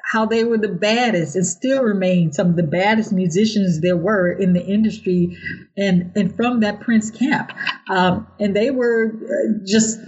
how 0.05 0.27
they 0.27 0.45
were 0.45 0.59
the 0.59 0.69
baddest 0.69 1.37
and 1.37 1.47
still 1.47 1.83
remain 1.83 2.33
some 2.33 2.51
of 2.51 2.57
the 2.57 2.63
baddest 2.63 3.13
musicians 3.13 3.81
there 3.81 3.97
were 3.97 4.31
in 4.31 4.53
the 4.53 4.65
industry 4.65 5.37
and 5.77 6.13
and 6.15 6.35
from 6.37 6.61
that 6.61 6.81
Prince 6.81 7.11
camp. 7.11 7.53
Um, 7.89 8.27
and 8.39 8.55
they 8.55 8.71
were 8.71 9.13
uh, 9.13 9.65
just 9.67 9.99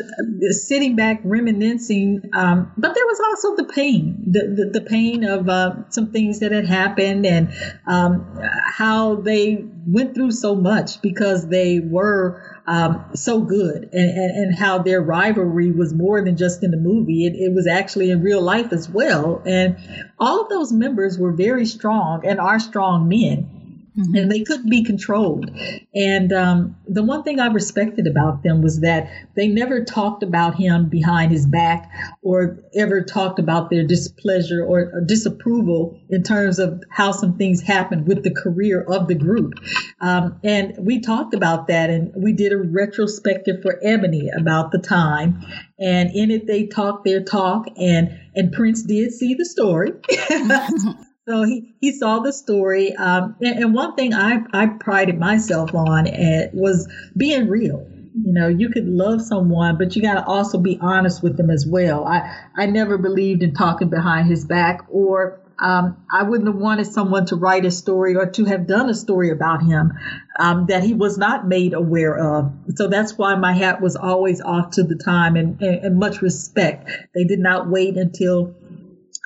sitting 0.50 0.96
back 0.96 1.20
reminiscing 1.24 2.22
um, 2.32 2.72
but 2.76 2.94
there 2.94 3.06
was 3.06 3.20
also 3.20 3.56
the 3.56 3.72
pain 3.72 4.22
the 4.26 4.72
the, 4.72 4.80
the 4.80 4.86
pain 4.86 5.24
of 5.24 5.48
uh, 5.48 5.88
some 5.90 6.12
things 6.12 6.40
that 6.40 6.52
had 6.52 6.66
happened 6.66 7.26
and 7.26 7.52
um, 7.87 8.26
how 8.64 9.16
they 9.16 9.64
went 9.87 10.14
through 10.14 10.33
so 10.33 10.54
much 10.54 11.00
because 11.02 11.49
they 11.49 11.80
were 11.80 12.61
um, 12.66 13.04
so 13.14 13.40
good 13.40 13.90
and, 13.92 14.11
and, 14.11 14.30
and, 14.30 14.59
how 14.59 14.78
their 14.78 15.02
rivalry 15.02 15.71
was 15.71 15.92
more 15.92 16.25
than 16.25 16.37
just 16.37 16.62
in 16.62 16.71
the 16.71 16.78
movie. 16.78 17.26
It, 17.26 17.35
it 17.35 17.54
was 17.54 17.66
actually 17.66 18.11
in 18.11 18.23
real 18.23 18.40
life 18.40 18.73
as 18.73 18.88
well. 18.88 19.42
And 19.44 19.76
all 20.18 20.42
of 20.42 20.49
those 20.49 20.73
members 20.73 21.18
were 21.18 21.33
very 21.33 21.66
strong 21.66 22.25
and 22.26 22.40
are 22.40 22.59
strong 22.59 23.06
men. 23.06 23.53
Mm-hmm. 23.96 24.14
And 24.16 24.32
they 24.32 24.42
couldn't 24.42 24.70
be 24.70 24.82
controlled. 24.82 25.50
And 25.94 26.32
um, 26.32 26.76
the 26.88 27.04
one 27.04 27.22
thing 27.22 27.38
I 27.38 27.46
respected 27.46 28.08
about 28.08 28.42
them 28.42 28.60
was 28.60 28.80
that 28.80 29.08
they 29.36 29.46
never 29.46 29.84
talked 29.84 30.24
about 30.24 30.56
him 30.56 30.88
behind 30.88 31.30
his 31.30 31.46
back 31.46 31.88
or 32.20 32.58
ever 32.74 33.02
talked 33.02 33.38
about 33.38 33.70
their 33.70 33.86
displeasure 33.86 34.64
or, 34.64 34.90
or 34.92 35.00
disapproval 35.00 36.00
in 36.10 36.24
terms 36.24 36.58
of 36.58 36.82
how 36.90 37.12
some 37.12 37.38
things 37.38 37.62
happened 37.62 38.08
with 38.08 38.24
the 38.24 38.34
career 38.34 38.82
of 38.82 39.06
the 39.06 39.14
group. 39.14 39.54
Um, 40.00 40.40
and 40.42 40.74
we 40.78 41.00
talked 41.00 41.32
about 41.32 41.68
that 41.68 41.88
and 41.88 42.10
we 42.16 42.32
did 42.32 42.52
a 42.52 42.58
retrospective 42.58 43.62
for 43.62 43.78
Ebony 43.80 44.28
about 44.36 44.72
the 44.72 44.78
time. 44.78 45.40
And 45.78 46.10
in 46.10 46.32
it, 46.32 46.48
they 46.48 46.66
talked 46.66 47.04
their 47.04 47.22
talk, 47.22 47.66
and 47.76 48.20
and 48.34 48.52
Prince 48.52 48.82
did 48.82 49.12
see 49.12 49.34
the 49.34 49.44
story. 49.44 49.92
So 51.26 51.42
he, 51.44 51.74
he 51.80 51.92
saw 51.92 52.18
the 52.18 52.32
story. 52.32 52.94
Um, 52.94 53.36
and, 53.40 53.58
and, 53.58 53.74
one 53.74 53.94
thing 53.94 54.12
I, 54.12 54.40
I 54.52 54.66
prided 54.66 55.18
myself 55.18 55.74
on 55.74 56.06
uh, 56.06 56.48
was 56.52 56.86
being 57.16 57.48
real. 57.48 57.88
You 58.14 58.32
know, 58.32 58.48
you 58.48 58.68
could 58.68 58.86
love 58.86 59.22
someone, 59.22 59.78
but 59.78 59.96
you 59.96 60.02
got 60.02 60.14
to 60.14 60.24
also 60.24 60.58
be 60.58 60.78
honest 60.80 61.22
with 61.22 61.36
them 61.36 61.50
as 61.50 61.66
well. 61.66 62.06
I, 62.06 62.30
I 62.56 62.66
never 62.66 62.98
believed 62.98 63.42
in 63.42 63.54
talking 63.54 63.88
behind 63.88 64.28
his 64.28 64.44
back, 64.44 64.82
or 64.88 65.40
um, 65.58 65.96
I 66.12 66.24
wouldn't 66.24 66.48
have 66.48 66.60
wanted 66.60 66.86
someone 66.86 67.26
to 67.26 67.36
write 67.36 67.64
a 67.64 67.70
story 67.70 68.14
or 68.16 68.26
to 68.26 68.44
have 68.44 68.66
done 68.66 68.90
a 68.90 68.94
story 68.94 69.30
about 69.30 69.62
him 69.62 69.92
um, 70.38 70.66
that 70.66 70.84
he 70.84 70.94
was 70.94 71.16
not 71.16 71.48
made 71.48 71.72
aware 71.72 72.16
of. 72.16 72.52
So 72.74 72.88
that's 72.88 73.16
why 73.16 73.34
my 73.36 73.52
hat 73.52 73.80
was 73.80 73.96
always 73.96 74.40
off 74.40 74.72
to 74.72 74.82
the 74.82 74.96
time 74.96 75.36
and, 75.36 75.60
and, 75.60 75.84
and 75.84 75.98
much 75.98 76.22
respect. 76.22 76.90
They 77.14 77.24
did 77.24 77.38
not 77.38 77.68
wait 77.68 77.96
until 77.96 78.54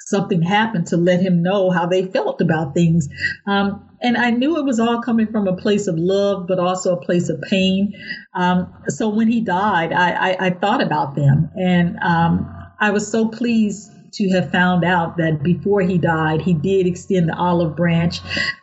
something 0.08 0.42
happened 0.42 0.86
to 0.86 0.96
let 0.96 1.20
him 1.20 1.42
know 1.42 1.70
how 1.70 1.86
they 1.86 2.06
felt 2.06 2.40
about 2.40 2.74
things. 2.74 3.08
Um, 3.46 3.84
and 4.00 4.16
I 4.16 4.30
knew 4.30 4.56
it 4.56 4.64
was 4.64 4.80
all 4.80 5.02
coming 5.02 5.26
from 5.26 5.46
a 5.46 5.56
place 5.56 5.86
of 5.86 5.96
love, 5.98 6.46
but 6.46 6.58
also 6.58 6.94
a 6.94 7.00
place 7.00 7.28
of 7.28 7.40
pain. 7.42 7.92
Um, 8.34 8.72
so 8.88 9.08
when 9.08 9.28
he 9.28 9.40
died, 9.40 9.92
I, 9.92 10.10
I, 10.10 10.46
I, 10.46 10.50
thought 10.50 10.82
about 10.82 11.16
them, 11.16 11.50
and 11.56 11.98
um, 12.00 12.48
I 12.80 12.90
was 12.90 13.10
so 13.10 13.28
pleased 13.28 13.90
to 14.12 14.30
have 14.30 14.50
found 14.50 14.84
out 14.84 15.16
that 15.18 15.42
before 15.42 15.82
he 15.82 15.98
died, 15.98 16.40
he 16.40 16.54
did 16.54 16.86
extend 16.86 17.28
the 17.28 17.36
olive 17.36 17.76
branch, 17.76 18.20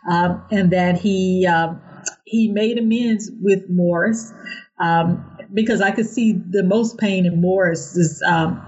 um, 0.09 0.41
and 0.51 0.71
that 0.71 0.97
he 0.97 1.45
uh, 1.45 1.73
he 2.25 2.47
made 2.47 2.77
amends 2.77 3.29
with 3.41 3.69
Morris 3.69 4.33
um, 4.79 5.23
because 5.53 5.81
I 5.81 5.91
could 5.91 6.07
see 6.07 6.33
the 6.33 6.63
most 6.63 6.97
pain 6.97 7.25
in 7.25 7.41
Morris's 7.41 8.21
um, 8.25 8.61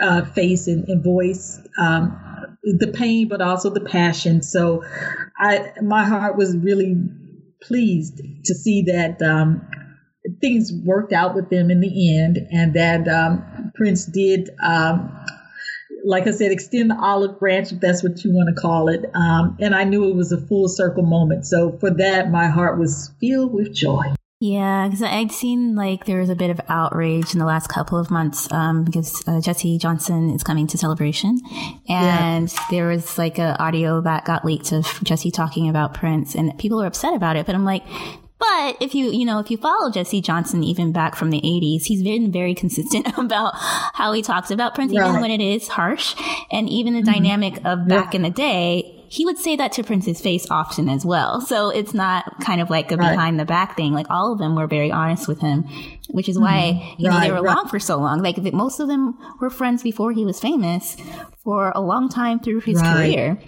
uh, 0.00 0.24
face 0.24 0.66
and, 0.66 0.88
and 0.88 1.02
voice, 1.02 1.60
um, 1.78 2.18
the 2.62 2.88
pain, 2.88 3.28
but 3.28 3.40
also 3.40 3.70
the 3.70 3.80
passion. 3.80 4.42
So, 4.42 4.84
I 5.38 5.72
my 5.82 6.04
heart 6.04 6.36
was 6.36 6.56
really 6.56 6.96
pleased 7.62 8.20
to 8.44 8.54
see 8.54 8.82
that 8.82 9.20
um, 9.22 9.66
things 10.40 10.72
worked 10.84 11.12
out 11.12 11.34
with 11.34 11.50
them 11.50 11.70
in 11.70 11.80
the 11.80 12.18
end, 12.20 12.38
and 12.50 12.74
that 12.74 13.08
um, 13.08 13.72
Prince 13.74 14.06
did. 14.06 14.50
Um, 14.62 15.14
like 16.04 16.26
I 16.26 16.30
said, 16.30 16.52
extend 16.52 16.90
the 16.90 16.96
olive 16.96 17.38
branch, 17.40 17.72
if 17.72 17.80
that's 17.80 18.02
what 18.02 18.22
you 18.24 18.32
want 18.32 18.54
to 18.54 18.60
call 18.60 18.88
it. 18.88 19.04
Um, 19.14 19.56
and 19.60 19.74
I 19.74 19.84
knew 19.84 20.08
it 20.08 20.14
was 20.14 20.30
a 20.32 20.40
full 20.40 20.68
circle 20.68 21.02
moment. 21.02 21.44
So 21.44 21.76
for 21.78 21.90
that, 21.90 22.30
my 22.30 22.46
heart 22.46 22.78
was 22.78 23.10
filled 23.20 23.52
with 23.52 23.74
joy. 23.74 24.14
Yeah, 24.40 24.86
because 24.86 25.02
I'd 25.02 25.32
seen 25.32 25.74
like 25.74 26.04
there 26.04 26.20
was 26.20 26.30
a 26.30 26.36
bit 26.36 26.50
of 26.50 26.60
outrage 26.68 27.32
in 27.32 27.40
the 27.40 27.44
last 27.44 27.68
couple 27.68 27.98
of 27.98 28.08
months 28.08 28.50
um, 28.52 28.84
because 28.84 29.20
uh, 29.26 29.40
Jesse 29.40 29.78
Johnson 29.78 30.30
is 30.30 30.44
coming 30.44 30.68
to 30.68 30.78
Celebration, 30.78 31.40
and 31.88 32.48
yeah. 32.48 32.64
there 32.70 32.86
was 32.86 33.18
like 33.18 33.40
an 33.40 33.56
audio 33.58 34.00
that 34.00 34.24
got 34.24 34.44
leaked 34.44 34.70
of 34.70 34.86
Jesse 35.02 35.32
talking 35.32 35.68
about 35.68 35.92
Prince, 35.92 36.36
and 36.36 36.56
people 36.56 36.78
were 36.78 36.86
upset 36.86 37.14
about 37.14 37.34
it. 37.34 37.46
But 37.46 37.56
I'm 37.56 37.64
like, 37.64 37.82
but 38.38 38.76
if 38.80 38.94
you, 38.94 39.10
you 39.10 39.24
know, 39.24 39.40
if 39.40 39.50
you 39.50 39.56
follow 39.56 39.90
Jesse 39.90 40.20
Johnson 40.20 40.62
even 40.62 40.92
back 40.92 41.16
from 41.16 41.30
the 41.30 41.40
80s, 41.40 41.84
he's 41.84 42.04
been 42.04 42.30
very 42.30 42.54
consistent 42.54 43.08
about 43.18 43.54
how 43.56 44.12
he 44.12 44.22
talks 44.22 44.52
about 44.52 44.76
Prince, 44.76 44.96
right. 44.96 45.08
even 45.08 45.20
when 45.20 45.32
it 45.32 45.40
is 45.40 45.66
harsh. 45.66 46.14
And 46.52 46.68
even 46.68 46.94
the 46.94 47.00
mm-hmm. 47.00 47.12
dynamic 47.12 47.56
of 47.64 47.88
back 47.88 48.14
yeah. 48.14 48.18
in 48.18 48.22
the 48.22 48.30
day, 48.30 48.97
he 49.08 49.24
would 49.24 49.38
say 49.38 49.56
that 49.56 49.72
to 49.72 49.82
Prince's 49.82 50.20
face 50.20 50.46
often 50.50 50.88
as 50.88 51.04
well. 51.04 51.40
So 51.40 51.70
it's 51.70 51.94
not 51.94 52.40
kind 52.40 52.60
of 52.60 52.70
like 52.70 52.92
a 52.92 52.96
right. 52.96 53.10
behind 53.10 53.40
the 53.40 53.44
back 53.44 53.76
thing. 53.76 53.92
Like 53.92 54.06
all 54.10 54.32
of 54.32 54.38
them 54.38 54.54
were 54.54 54.66
very 54.66 54.90
honest 54.90 55.26
with 55.26 55.40
him, 55.40 55.64
which 56.10 56.28
is 56.28 56.38
why, 56.38 56.74
mm-hmm. 56.74 57.02
you 57.02 57.10
know, 57.10 57.20
they 57.20 57.30
were 57.30 57.42
right. 57.42 57.54
along 57.54 57.68
for 57.68 57.80
so 57.80 57.96
long. 57.98 58.22
Like 58.22 58.36
most 58.52 58.80
of 58.80 58.88
them 58.88 59.18
were 59.40 59.50
friends 59.50 59.82
before 59.82 60.12
he 60.12 60.24
was 60.24 60.38
famous 60.40 60.96
for 61.42 61.72
a 61.74 61.80
long 61.80 62.08
time 62.08 62.38
through 62.38 62.60
his 62.60 62.80
career 62.80 63.38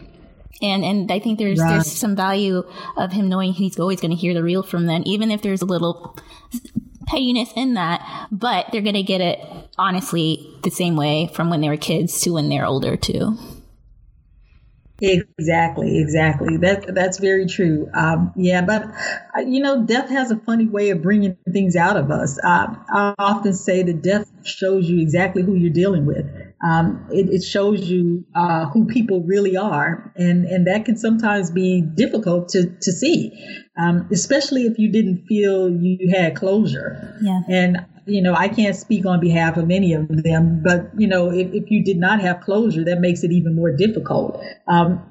and 0.63 0.85
and 0.85 1.11
I 1.11 1.19
think 1.19 1.39
there's 1.39 1.59
right. 1.59 1.75
there's 1.75 1.91
some 1.91 2.17
value 2.17 2.63
of 2.97 3.13
him 3.13 3.29
knowing 3.29 3.53
he's 3.53 3.79
always 3.79 4.01
going 4.01 4.11
to 4.11 4.17
hear 4.17 4.35
the 4.35 4.43
real 4.43 4.63
from 4.63 4.87
them, 4.87 5.03
even 5.07 5.31
if 5.31 5.43
there's 5.43 5.63
a 5.63 5.67
little 5.67 6.17
pettiness 7.07 7.51
in 7.57 7.75
that. 7.75 8.29
But 8.31 8.67
they're 8.71 8.83
going 8.83 8.95
to 8.95 9.03
get 9.03 9.21
it 9.21 9.41
honestly 9.79 10.47
the 10.63 10.71
same 10.71 10.97
way 10.97 11.31
from 11.33 11.51
when 11.51 11.61
they 11.61 11.69
were 11.69 11.77
kids 11.77 12.21
to 12.23 12.31
when 12.31 12.49
they're 12.49 12.67
older 12.67 12.97
too. 12.97 13.37
Exactly, 15.03 15.99
exactly. 15.99 16.57
That 16.57 16.95
that's 16.95 17.19
very 17.19 17.47
true. 17.47 17.89
Um, 17.95 18.33
yeah, 18.37 18.63
but 18.63 18.85
uh, 19.37 19.41
you 19.41 19.61
know, 19.61 19.85
death 19.85 20.09
has 20.11 20.31
a 20.31 20.37
funny 20.37 20.67
way 20.67 20.91
of 20.91 21.03
bringing 21.03 21.37
things 21.53 21.77
out 21.77 21.97
of 21.97 22.11
us. 22.11 22.39
Uh, 22.43 22.75
I 22.93 23.15
often 23.19 23.55
say 23.55 23.83
that 23.83 24.03
death 24.03 24.31
shows 24.45 24.89
you 24.89 25.01
exactly 25.01 25.43
who 25.43 25.55
you're 25.55 25.73
dealing 25.73 26.07
with 26.07 26.27
um, 26.63 27.07
it, 27.11 27.29
it, 27.31 27.43
shows 27.43 27.89
you 27.89 28.25
uh, 28.35 28.67
who 28.67 28.87
people 28.87 29.23
really 29.23 29.57
are, 29.57 30.13
and 30.15 30.45
and 30.45 30.67
that 30.67 30.85
can 30.85 30.97
sometimes 30.97 31.51
be 31.51 31.81
difficult 31.81 32.51
to 32.51 32.67
to 32.83 32.93
see, 32.93 33.33
um, 33.79 34.07
especially 34.13 34.63
if 34.67 34.79
you 34.79 34.93
didn't 34.93 35.25
feel 35.27 35.71
you 35.71 36.11
had 36.15 36.37
closure. 36.37 37.17
Yeah. 37.23 37.41
And 37.49 37.87
you 38.07 38.23
know, 38.23 38.35
I 38.35 38.49
can't 38.49 38.77
speak 38.77 39.07
on 39.07 39.21
behalf 39.21 39.57
of 39.57 39.71
any 39.71 39.93
of 39.93 40.09
them, 40.09 40.63
but 40.65 40.91
you 40.97 41.07
know, 41.07 41.31
if, 41.31 41.53
if 41.53 41.71
you 41.71 41.85
did 41.85 41.97
not 41.97 42.21
have 42.21 42.41
closure, 42.41 42.85
that 42.85 43.01
makes 43.01 43.23
it 43.25 43.33
even 43.33 43.55
more 43.55 43.71
difficult. 43.71 44.43
Um, 44.69 45.03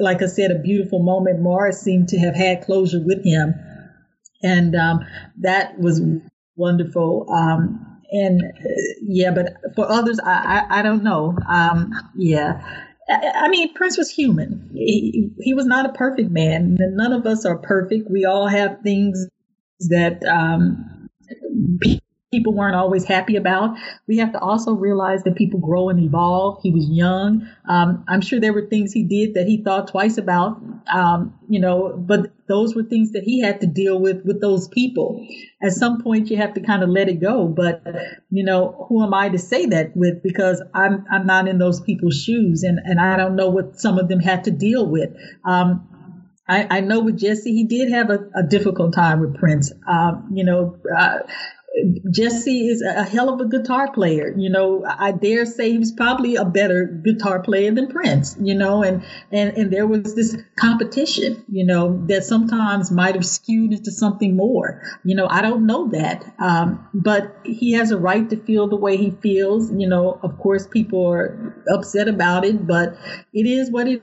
like 0.00 0.22
I 0.22 0.26
said, 0.26 0.50
a 0.50 0.58
beautiful 0.58 1.00
moment. 1.00 1.40
Morris 1.40 1.80
seemed 1.80 2.08
to 2.08 2.18
have 2.18 2.34
had 2.34 2.62
closure 2.62 3.00
with 3.00 3.24
him, 3.24 3.54
and 4.42 4.74
um, 4.74 5.00
that 5.40 5.78
was 5.78 6.00
wonderful. 6.56 7.26
Um, 7.30 8.00
and 8.12 8.42
uh, 8.42 8.68
yeah, 9.02 9.30
but 9.30 9.54
for 9.74 9.90
others, 9.90 10.18
I, 10.20 10.66
I, 10.70 10.78
I 10.78 10.82
don't 10.82 11.02
know. 11.02 11.36
Um, 11.48 11.92
yeah. 12.16 12.62
I, 13.08 13.48
mean, 13.48 13.72
Prince 13.74 13.96
was 13.96 14.10
human. 14.10 14.68
He, 14.74 15.30
he 15.38 15.54
was 15.54 15.64
not 15.64 15.88
a 15.88 15.92
perfect 15.92 16.28
man. 16.30 16.76
None 16.80 17.12
of 17.12 17.24
us 17.24 17.44
are 17.44 17.56
perfect. 17.56 18.10
We 18.10 18.24
all 18.24 18.48
have 18.48 18.80
things 18.82 19.28
that 19.88 20.24
um, 20.24 21.08
people 22.32 22.52
weren't 22.52 22.74
always 22.74 23.04
happy 23.04 23.36
about. 23.36 23.76
We 24.08 24.18
have 24.18 24.32
to 24.32 24.40
also 24.40 24.72
realize 24.72 25.22
that 25.22 25.36
people 25.36 25.60
grow 25.60 25.88
and 25.88 26.00
evolve. 26.00 26.60
He 26.62 26.72
was 26.72 26.88
young. 26.88 27.48
Um, 27.68 28.04
I'm 28.08 28.20
sure 28.20 28.40
there 28.40 28.52
were 28.52 28.66
things 28.66 28.92
he 28.92 29.04
did 29.04 29.34
that 29.34 29.46
he 29.46 29.62
thought 29.62 29.88
twice 29.88 30.18
about, 30.18 30.60
um, 30.92 31.38
you 31.48 31.60
know, 31.60 31.96
but 31.96 32.32
those 32.48 32.74
were 32.74 32.82
things 32.82 33.12
that 33.12 33.22
he 33.22 33.40
had 33.40 33.60
to 33.60 33.66
deal 33.66 34.00
with 34.00 34.24
with 34.24 34.40
those 34.40 34.68
people. 34.68 35.24
At 35.62 35.72
some 35.72 36.02
point, 36.02 36.30
you 36.30 36.36
have 36.36 36.54
to 36.54 36.60
kind 36.60 36.82
of 36.82 36.88
let 36.88 37.08
it 37.08 37.20
go. 37.20 37.46
But 37.46 37.82
you 38.30 38.44
know, 38.44 38.86
who 38.88 39.04
am 39.04 39.14
I 39.14 39.28
to 39.28 39.38
say 39.38 39.66
that 39.66 39.96
with? 39.96 40.22
Because 40.22 40.62
I'm 40.74 41.04
I'm 41.10 41.26
not 41.26 41.48
in 41.48 41.58
those 41.58 41.80
people's 41.80 42.20
shoes, 42.20 42.64
and 42.64 42.80
and 42.84 43.00
I 43.00 43.16
don't 43.16 43.36
know 43.36 43.50
what 43.50 43.78
some 43.78 43.98
of 43.98 44.08
them 44.08 44.20
had 44.20 44.44
to 44.44 44.50
deal 44.50 44.86
with. 44.86 45.10
Um, 45.44 45.88
I, 46.48 46.78
I, 46.78 46.80
know 46.80 47.00
with 47.00 47.18
Jesse, 47.18 47.52
he 47.52 47.64
did 47.64 47.90
have 47.90 48.08
a, 48.08 48.20
a 48.36 48.42
difficult 48.44 48.94
time 48.94 49.18
with 49.18 49.34
Prince. 49.34 49.72
Um, 49.88 50.30
you 50.32 50.44
know, 50.44 50.78
uh, 50.96 51.18
Jesse 52.10 52.68
is 52.68 52.80
a 52.82 53.02
hell 53.02 53.28
of 53.28 53.40
a 53.40 53.48
guitar 53.48 53.92
player. 53.92 54.34
You 54.36 54.48
know, 54.48 54.84
I 54.86 55.12
dare 55.12 55.44
say 55.44 55.72
he 55.72 55.78
was 55.78 55.92
probably 55.92 56.36
a 56.36 56.44
better 56.44 56.86
guitar 56.86 57.42
player 57.42 57.70
than 57.70 57.88
Prince, 57.88 58.36
you 58.40 58.54
know, 58.54 58.82
and, 58.82 59.04
and, 59.30 59.56
and 59.56 59.72
there 59.72 59.86
was 59.86 60.14
this 60.14 60.36
competition, 60.58 61.44
you 61.50 61.66
know, 61.66 62.02
that 62.06 62.24
sometimes 62.24 62.90
might 62.90 63.14
have 63.14 63.26
skewed 63.26 63.72
into 63.72 63.90
something 63.90 64.36
more. 64.36 64.80
You 65.04 65.16
know, 65.16 65.26
I 65.28 65.42
don't 65.42 65.66
know 65.66 65.88
that. 65.90 66.24
Um, 66.38 66.88
but 66.94 67.36
he 67.44 67.72
has 67.72 67.90
a 67.90 67.98
right 67.98 68.28
to 68.30 68.36
feel 68.36 68.68
the 68.68 68.76
way 68.76 68.96
he 68.96 69.10
feels. 69.10 69.70
You 69.70 69.88
know, 69.88 70.18
of 70.22 70.38
course, 70.38 70.66
people 70.66 71.06
are 71.06 71.54
upset 71.68 72.08
about 72.08 72.44
it, 72.44 72.66
but 72.66 72.96
it 73.34 73.46
is 73.46 73.70
what 73.70 73.86
it 73.86 74.02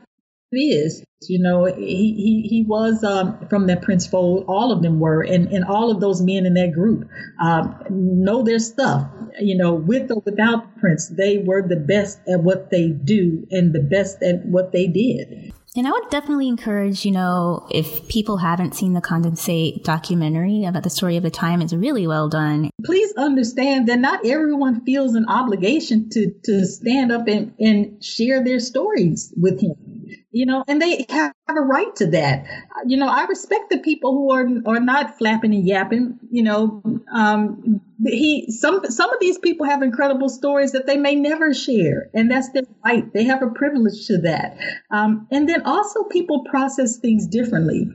is. 0.60 1.04
You 1.30 1.40
know, 1.40 1.66
he 1.66 2.14
he, 2.14 2.48
he 2.50 2.66
was 2.68 3.04
um, 3.04 3.48
from 3.50 3.68
that 3.68 3.82
Prince 3.82 4.08
fold. 4.08 4.46
All 4.48 4.72
of 4.72 4.82
them 4.82 5.00
were, 5.00 5.22
and 5.22 5.52
and 5.52 5.64
all 5.64 5.92
of 5.92 6.00
those 6.00 6.22
men 6.22 6.46
in 6.46 6.54
that 6.56 6.74
group 6.74 7.08
um, 7.42 7.76
know 7.90 8.44
their 8.44 8.60
stuff. 8.60 9.10
You 9.40 9.58
know, 9.58 9.74
with 9.74 10.12
or 10.12 10.22
without 10.26 10.78
Prince, 10.78 11.10
they 11.10 11.38
were 11.40 11.68
the 11.68 11.78
best 11.78 12.20
at 12.28 12.42
what 12.42 12.70
they 12.72 12.90
do 12.90 13.48
and 13.52 13.74
the 13.74 13.80
best 13.80 14.22
at 14.22 14.46
what 14.46 14.72
they 14.72 14.88
did. 14.88 15.54
And 15.76 15.88
I 15.88 15.92
would 15.92 16.10
definitely 16.12 16.48
encourage, 16.48 17.04
you 17.04 17.12
know, 17.12 17.66
if 17.72 18.08
people 18.08 18.38
haven't 18.38 18.76
seen 18.76 18.94
the 18.94 19.02
Condensate 19.02 19.84
documentary 19.84 20.66
about 20.66 20.84
the 20.84 20.90
story 20.92 21.18
of 21.18 21.24
the 21.24 21.32
time, 21.32 21.64
it's 21.64 21.74
really 21.74 22.06
well 22.06 22.30
done. 22.30 22.70
Please 22.86 23.12
understand 23.18 23.88
that 23.88 23.98
not 23.98 24.24
everyone 24.24 24.86
feels 24.86 25.16
an 25.16 25.26
obligation 25.28 26.10
to, 26.12 26.32
to 26.44 26.64
stand 26.68 27.12
up 27.12 27.28
and, 27.28 27.56
and 27.60 28.04
share 28.04 28.44
their 28.44 28.60
stories 28.60 29.34
with 29.36 29.62
him 29.62 29.93
you 30.34 30.48
know, 30.48 30.64
and 30.68 30.82
they 30.82 31.06
have 31.10 31.32
a 31.48 31.62
right 31.62 31.96
to 31.98 32.08
that. 32.08 32.46
You 32.88 32.98
know, 32.98 33.08
I 33.08 33.26
respect 33.26 33.70
the 33.70 33.78
people 33.78 34.12
who 34.14 34.32
are 34.32 34.48
are 34.66 34.80
not 34.80 35.18
flapping 35.18 35.54
and 35.54 35.66
yapping. 35.66 36.20
You 36.32 36.44
know, 36.44 36.82
um, 37.14 37.80
he 38.06 38.52
some 38.52 38.84
some 38.86 39.14
of 39.14 39.20
these 39.22 39.38
people 39.38 39.68
have 39.68 39.84
incredible 39.84 40.30
stories 40.30 40.72
that 40.72 40.88
they 40.88 40.98
may 40.98 41.16
never 41.16 41.54
share, 41.54 42.10
and 42.14 42.32
that's 42.32 42.50
their 42.52 42.64
right. 42.84 43.12
They 43.14 43.26
have 43.26 43.44
a 43.44 43.52
privilege 43.52 44.08
to 44.08 44.18
that. 44.22 44.58
Um, 44.92 45.28
and 45.32 45.48
then 45.48 45.62
also, 45.66 46.04
people 46.06 46.44
process 46.46 46.98
things 46.98 47.28
differently 47.28 47.88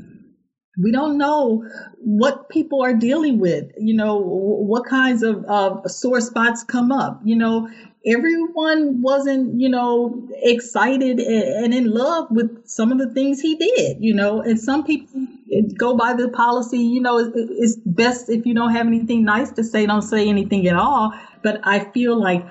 we 0.81 0.93
don't 0.93 1.19
know 1.19 1.65
what 1.97 2.49
people 2.49 2.83
are 2.83 2.95
dealing 2.95 3.39
with 3.41 3.65
you 3.79 3.95
know 3.95 4.17
what 4.17 4.85
kinds 4.87 5.23
of, 5.23 5.45
of 5.47 5.91
sore 5.91 6.21
spots 6.21 6.63
come 6.63 6.93
up 6.93 7.21
you 7.25 7.35
know 7.35 7.69
everyone 8.09 9.03
wasn't, 9.03 9.61
you 9.61 9.69
know, 9.69 10.29
excited 10.43 11.21
and 11.21 11.75
in 11.75 11.91
love 11.91 12.29
with 12.31 12.67
some 12.67 12.93
of 12.93 12.99
the 12.99 13.13
things 13.13 13.41
he 13.41 13.57
did, 13.57 13.99
you 14.01 14.15
know, 14.15 14.41
and 14.41 14.59
some 14.59 14.85
people 14.85 15.21
go 15.77 15.97
by 15.97 16.13
the 16.15 16.29
policy, 16.29 16.79
you 16.79 17.01
know, 17.01 17.19
it's 17.35 17.77
best 17.87 18.29
if 18.29 18.47
you 18.47 18.55
don't 18.55 18.73
have 18.73 18.87
anything 18.87 19.25
nice 19.25 19.51
to 19.53 19.65
say, 19.65 19.87
don't 19.87 20.03
say 20.03 20.29
anything 20.29 20.67
at 20.69 20.77
all. 20.77 21.13
But 21.43 21.61
I 21.65 21.81
feel 21.93 22.21
like 22.21 22.45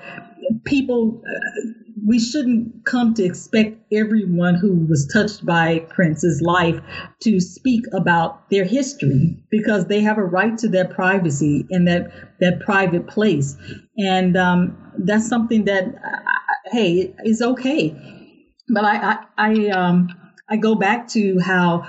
people, 0.64 1.22
uh, 1.26 1.72
we 2.06 2.18
shouldn't 2.18 2.84
come 2.84 3.14
to 3.14 3.24
expect 3.24 3.76
everyone 3.92 4.54
who 4.54 4.86
was 4.88 5.06
touched 5.12 5.44
by 5.44 5.80
Prince's 5.90 6.42
life 6.42 6.80
to 7.20 7.40
speak 7.40 7.84
about 7.92 8.48
their 8.50 8.64
history 8.64 9.36
because 9.50 9.86
they 9.86 10.00
have 10.00 10.18
a 10.18 10.24
right 10.24 10.56
to 10.58 10.68
their 10.68 10.86
privacy 10.86 11.66
and 11.70 11.86
that 11.88 12.10
that 12.40 12.60
private 12.60 13.06
place, 13.06 13.56
and 13.96 14.36
um, 14.36 14.76
that's 14.98 15.28
something 15.28 15.64
that 15.64 15.84
uh, 15.86 16.70
hey 16.72 17.14
is 17.24 17.42
okay. 17.42 17.94
But 18.68 18.84
I 18.84 18.96
I, 18.96 19.18
I 19.36 19.68
um. 19.68 20.08
I 20.50 20.56
go 20.56 20.74
back 20.74 21.08
to 21.08 21.38
how 21.40 21.86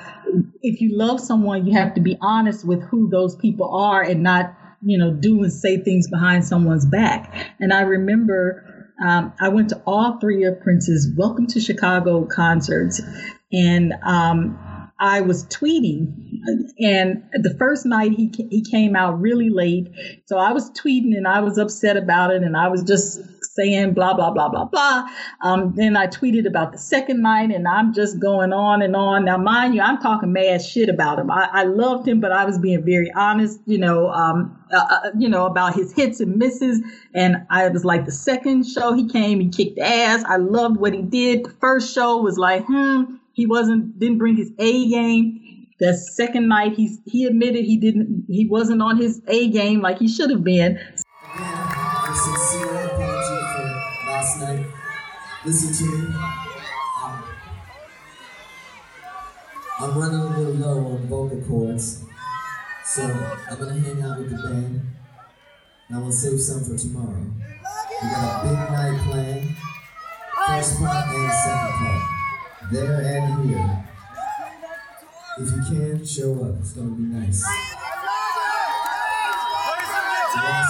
if 0.61 0.81
you 0.81 0.89
love 0.97 1.21
someone, 1.21 1.65
you 1.65 1.71
have 1.77 1.93
to 1.93 2.01
be 2.01 2.17
honest 2.19 2.67
with 2.67 2.83
who 2.83 3.09
those 3.09 3.37
people 3.37 3.73
are 3.73 4.01
and 4.01 4.21
not, 4.21 4.53
you 4.81 4.97
know, 4.97 5.13
do 5.13 5.41
and 5.43 5.53
say 5.53 5.77
things 5.77 6.09
behind 6.09 6.43
someone's 6.43 6.85
back. 6.85 7.53
And 7.61 7.71
I 7.71 7.83
remember 7.83 8.65
um, 9.03 9.33
I 9.39 9.49
went 9.49 9.69
to 9.69 9.81
all 9.85 10.19
three 10.19 10.43
of 10.43 10.59
Prince's 10.61 11.11
Welcome 11.15 11.47
to 11.47 11.59
Chicago 11.59 12.25
concerts, 12.25 13.01
and 13.51 13.93
um, 14.03 14.91
I 14.99 15.21
was 15.21 15.45
tweeting, 15.45 16.13
and 16.79 17.23
the 17.31 17.55
first 17.57 17.85
night 17.85 18.11
he 18.11 18.31
he 18.49 18.61
came 18.61 18.95
out 18.95 19.21
really 19.21 19.49
late, 19.49 19.87
so 20.25 20.37
I 20.37 20.51
was 20.51 20.69
tweeting 20.71 21.15
and 21.15 21.27
I 21.27 21.39
was 21.39 21.57
upset 21.57 21.95
about 21.95 22.33
it, 22.33 22.43
and 22.43 22.57
I 22.57 22.67
was 22.67 22.83
just 22.83 23.21
saying 23.59 23.93
blah 23.93 24.13
blah 24.13 24.31
blah 24.31 24.49
blah 24.49 24.65
blah. 24.65 25.07
Um, 25.41 25.73
then 25.75 25.97
I 25.97 26.07
tweeted 26.07 26.47
about 26.47 26.71
the 26.71 26.77
second 26.77 27.21
night, 27.21 27.51
and 27.51 27.67
I'm 27.67 27.93
just 27.93 28.19
going 28.19 28.53
on 28.53 28.81
and 28.81 28.95
on. 28.95 29.25
Now, 29.25 29.37
mind 29.37 29.75
you, 29.75 29.81
I'm 29.81 29.99
talking 29.99 30.31
mad 30.31 30.61
shit 30.61 30.89
about 30.89 31.19
him. 31.19 31.29
I, 31.29 31.49
I 31.51 31.63
loved 31.63 32.07
him, 32.07 32.19
but 32.19 32.31
I 32.31 32.45
was 32.45 32.57
being 32.57 32.83
very 32.83 33.11
honest, 33.11 33.59
you 33.65 33.77
know, 33.77 34.09
um, 34.09 34.57
uh, 34.71 34.77
uh 34.77 35.11
you 35.17 35.29
know 35.29 35.45
about 35.45 35.75
his 35.75 35.91
hits 35.93 36.19
and 36.19 36.37
misses. 36.37 36.81
And 37.13 37.45
I 37.49 37.67
was 37.69 37.83
like, 37.83 38.05
the 38.05 38.11
second 38.11 38.65
show 38.65 38.93
he 38.93 39.07
came, 39.07 39.39
he 39.39 39.49
kicked 39.49 39.79
ass. 39.79 40.23
I 40.25 40.37
loved 40.37 40.77
what 40.77 40.93
he 40.93 41.01
did. 41.01 41.45
The 41.45 41.53
first 41.59 41.93
show 41.93 42.17
was 42.17 42.37
like, 42.37 42.65
hmm 42.65 43.15
he 43.39 43.45
wasn't 43.45 43.97
didn't 43.97 44.17
bring 44.17 44.35
his 44.35 44.51
A 44.59 44.89
game. 44.89 45.67
The 45.79 45.93
second 45.93 46.49
night, 46.49 46.73
he 46.73 46.97
he 47.05 47.25
admitted 47.25 47.63
he 47.63 47.77
didn't 47.77 48.25
he 48.27 48.45
wasn't 48.45 48.81
on 48.81 48.97
his 48.97 49.21
A 49.29 49.47
game 49.49 49.79
like 49.79 49.97
he 49.97 50.09
should 50.09 50.29
have 50.29 50.43
been. 50.43 50.77
Listen 55.45 55.73
to 55.73 55.97
me. 55.97 56.07
Um, 57.01 57.23
I'm 59.79 59.97
running 59.97 60.19
a 60.19 60.37
little 60.37 60.53
low 60.53 60.85
on 60.91 61.07
vocal 61.07 61.41
cords, 61.47 62.03
so 62.83 63.03
I'm 63.03 63.57
gonna 63.57 63.79
hang 63.79 64.01
out 64.01 64.19
with 64.19 64.31
the 64.31 64.35
band. 64.35 64.81
And 65.87 65.97
I'm 65.97 66.01
gonna 66.01 66.11
save 66.11 66.41
some 66.41 66.65
for 66.65 66.77
tomorrow. 66.77 67.23
We 68.01 68.09
got 68.09 68.43
a 68.43 68.49
big 68.49 68.57
night 68.71 69.01
planned. 69.09 69.55
First 70.45 70.77
part 70.79 71.07
and 71.07 71.31
second 71.31 71.71
part 71.79 72.19
there 72.71 73.01
and 73.01 73.49
here. 73.49 73.85
If 75.39 75.51
you 75.51 75.61
can, 75.63 76.05
show 76.05 76.43
up. 76.43 76.59
It's 76.59 76.73
to 76.73 76.81
be 76.81 77.03
nice. 77.03 77.45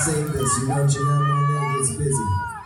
Say 0.06 0.24
this. 0.24 0.60
You 0.60 0.68
know, 0.68 0.86
Janelle 0.86 1.26
Monáe 1.28 1.78
gets 1.80 1.98
busy. 1.98 2.59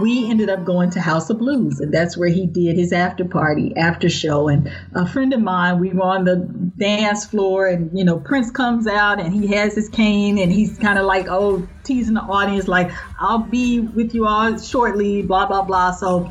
We 0.00 0.30
ended 0.30 0.48
up 0.48 0.64
going 0.64 0.90
to 0.90 1.00
House 1.00 1.28
of 1.30 1.38
Blues, 1.38 1.80
and 1.80 1.92
that's 1.92 2.16
where 2.16 2.28
he 2.28 2.46
did 2.46 2.76
his 2.76 2.92
after 2.92 3.24
party, 3.24 3.76
after 3.76 4.08
show. 4.08 4.48
And 4.48 4.70
a 4.94 5.06
friend 5.06 5.32
of 5.32 5.40
mine, 5.40 5.80
we 5.80 5.90
were 5.90 6.02
on 6.04 6.24
the 6.24 6.36
dance 6.76 7.24
floor, 7.24 7.66
and 7.66 7.90
you 7.96 8.04
know, 8.04 8.18
Prince 8.18 8.50
comes 8.50 8.86
out, 8.86 9.20
and 9.20 9.32
he 9.32 9.48
has 9.54 9.74
his 9.74 9.88
cane, 9.88 10.38
and 10.38 10.52
he's 10.52 10.78
kind 10.78 10.98
of 10.98 11.06
like, 11.06 11.26
oh, 11.28 11.66
teasing 11.82 12.14
the 12.14 12.20
audience, 12.20 12.68
like, 12.68 12.90
I'll 13.18 13.38
be 13.38 13.80
with 13.80 14.14
you 14.14 14.26
all 14.26 14.56
shortly, 14.58 15.22
blah 15.22 15.46
blah 15.46 15.62
blah. 15.62 15.92
So 15.92 16.30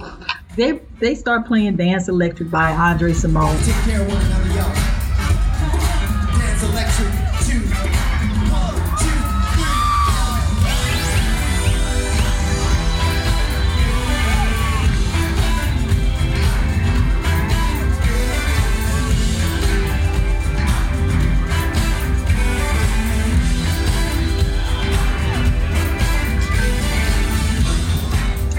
they 0.56 0.82
they 0.99 1.15
start 1.15 1.45
playing 1.45 1.75
Dance 1.75 2.08
Electric 2.08 2.49
by 2.49 2.71
Andre 2.71 3.12
Cymone. 3.12 4.46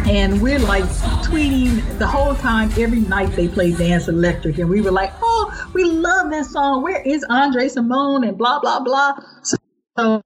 And 0.08 0.40
we're 0.40 0.58
like 0.58 0.84
tweeting 1.22 1.98
the 1.98 2.06
whole 2.06 2.34
time. 2.34 2.70
Every 2.78 3.00
night 3.00 3.30
they 3.36 3.46
play 3.46 3.72
dance 3.72 4.08
electric 4.08 4.56
and 4.58 4.68
we 4.68 4.80
were 4.80 4.90
like 4.90 5.12
oh 5.20 5.70
we 5.74 5.84
love 5.84 6.30
that 6.30 6.46
song. 6.46 6.82
Where 6.82 7.02
is 7.02 7.24
andre 7.28 7.68
Cymone?" 7.68 8.26
and 8.26 8.38
blah 8.38 8.58
blah 8.58 8.80
blah. 8.80 9.18
So 9.42 10.22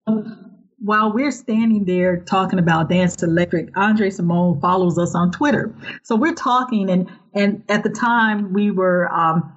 while 0.78 1.12
we're 1.12 1.32
standing 1.32 1.84
there 1.84 2.18
talking 2.18 2.60
about 2.60 2.90
dance 2.90 3.22
electric 3.22 3.76
andre 3.76 4.08
Cymone 4.10 4.60
follows 4.60 4.98
us 4.98 5.16
on 5.16 5.32
twitter. 5.32 5.74
So 6.04 6.14
we're 6.14 6.34
talking 6.34 6.88
and 6.88 7.10
and 7.34 7.64
at 7.68 7.82
the 7.82 7.90
time 7.90 8.52
we 8.52 8.70
were 8.70 9.12
um, 9.12 9.52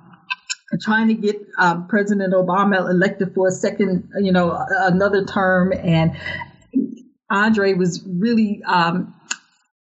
trying 0.81 1.07
to 1.07 1.13
get 1.13 1.35
uh, 1.59 1.81
president 1.81 2.33
obama 2.33 2.89
elected 2.89 3.33
for 3.35 3.47
a 3.47 3.51
second 3.51 4.09
you 4.19 4.31
know 4.31 4.57
another 4.69 5.23
term 5.23 5.71
and 5.71 6.15
andre 7.29 7.73
was 7.73 8.03
really 8.07 8.61
um, 8.65 9.13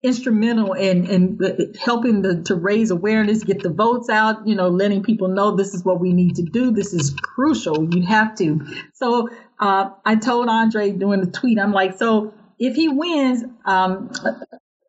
instrumental 0.02 0.74
in 0.74 1.06
in 1.08 1.74
helping 1.84 2.22
the, 2.22 2.42
to 2.44 2.56
raise 2.56 2.92
awareness, 2.92 3.44
get 3.44 3.62
the 3.62 3.70
votes 3.70 4.10
out, 4.10 4.48
you 4.48 4.56
know, 4.56 4.70
letting 4.70 5.04
people 5.04 5.28
know 5.28 5.56
this 5.56 5.74
is 5.74 5.84
what 5.84 6.00
we 6.00 6.14
need 6.14 6.36
to 6.36 6.44
do. 6.44 6.72
This 6.72 6.94
is 6.94 7.14
crucial. 7.22 7.94
You 7.94 8.06
have 8.06 8.36
to. 8.36 8.66
So 8.94 9.30
uh, 9.60 9.90
I 10.06 10.16
told 10.16 10.48
Andre 10.48 10.92
during 10.92 11.22
the 11.22 11.32
tweet, 11.32 11.60
I'm 11.60 11.74
like, 11.74 11.98
so 11.98 12.34
if 12.58 12.76
he 12.76 12.88
wins, 12.88 13.44
um, 13.66 14.12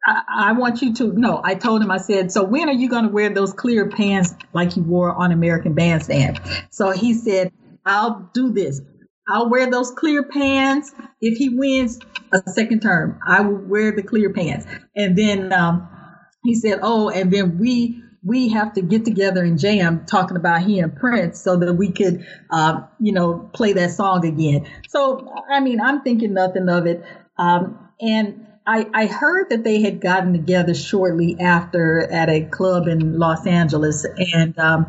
I, 0.06 0.22
I, 0.28 0.52
want 0.52 0.80
you 0.80 0.94
to 0.94 1.12
know. 1.12 1.40
I 1.42 1.56
told 1.56 1.82
him, 1.82 1.90
I 1.90 1.98
said, 1.98 2.30
so 2.30 2.44
when 2.44 2.68
are 2.68 2.72
you 2.74 2.88
going 2.88 3.04
to 3.04 3.10
wear 3.10 3.30
those 3.30 3.52
clear 3.52 3.88
pants 3.88 4.34
like 4.52 4.76
you 4.76 4.82
wore 4.82 5.12
on 5.12 5.32
American 5.32 5.74
Bandstand? 5.74 6.40
So 6.70 6.90
he 6.92 7.14
said, 7.14 7.52
I'll 7.84 8.30
do 8.32 8.52
this. 8.52 8.80
I'll 9.28 9.48
wear 9.48 9.70
those 9.70 9.90
clear 9.90 10.22
pants. 10.22 10.92
If 11.20 11.36
he 11.36 11.48
wins 11.50 11.98
a 12.32 12.50
second 12.50 12.80
term, 12.80 13.18
I 13.26 13.40
will 13.40 13.58
wear 13.58 13.92
the 13.92 14.02
clear 14.02 14.32
pants. 14.32 14.66
And 14.96 15.16
then 15.16 15.52
um, 15.52 15.88
he 16.44 16.54
said, 16.54 16.80
"Oh, 16.82 17.08
and 17.08 17.30
then 17.32 17.58
we 17.58 18.02
we 18.22 18.48
have 18.50 18.74
to 18.74 18.82
get 18.82 19.04
together 19.04 19.42
and 19.42 19.58
jam, 19.58 20.04
talking 20.06 20.36
about 20.36 20.62
he 20.62 20.78
and 20.78 20.94
Prince, 20.94 21.40
so 21.40 21.56
that 21.56 21.72
we 21.74 21.90
could, 21.90 22.26
uh, 22.50 22.82
you 22.98 23.12
know, 23.12 23.50
play 23.52 23.72
that 23.72 23.90
song 23.90 24.26
again." 24.26 24.66
So, 24.88 25.32
I 25.50 25.60
mean, 25.60 25.80
I'm 25.80 26.02
thinking 26.02 26.34
nothing 26.34 26.68
of 26.68 26.86
it. 26.86 27.04
Um, 27.38 27.88
and 28.00 28.46
I, 28.66 28.86
I, 28.92 29.06
heard 29.06 29.48
that 29.50 29.64
they 29.64 29.80
had 29.80 30.00
gotten 30.00 30.32
together 30.32 30.74
shortly 30.74 31.36
after 31.40 32.02
at 32.12 32.28
a 32.28 32.42
club 32.42 32.86
in 32.86 33.18
Los 33.18 33.46
Angeles. 33.46 34.06
And 34.34 34.56
um, 34.58 34.86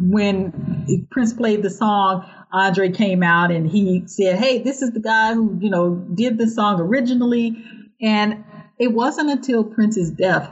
when 0.00 1.06
Prince 1.10 1.32
played 1.32 1.62
the 1.62 1.70
song, 1.70 2.28
Andre 2.52 2.90
came 2.90 3.22
out 3.22 3.50
and 3.50 3.68
he 3.68 4.04
said, 4.06 4.38
Hey, 4.38 4.58
this 4.62 4.82
is 4.82 4.92
the 4.92 5.00
guy 5.00 5.34
who, 5.34 5.56
you 5.60 5.70
know, 5.70 5.94
did 6.14 6.38
the 6.38 6.46
song 6.46 6.80
originally. 6.80 7.62
And 8.00 8.44
it 8.78 8.92
wasn't 8.92 9.30
until 9.30 9.64
Prince's 9.64 10.10
death 10.10 10.50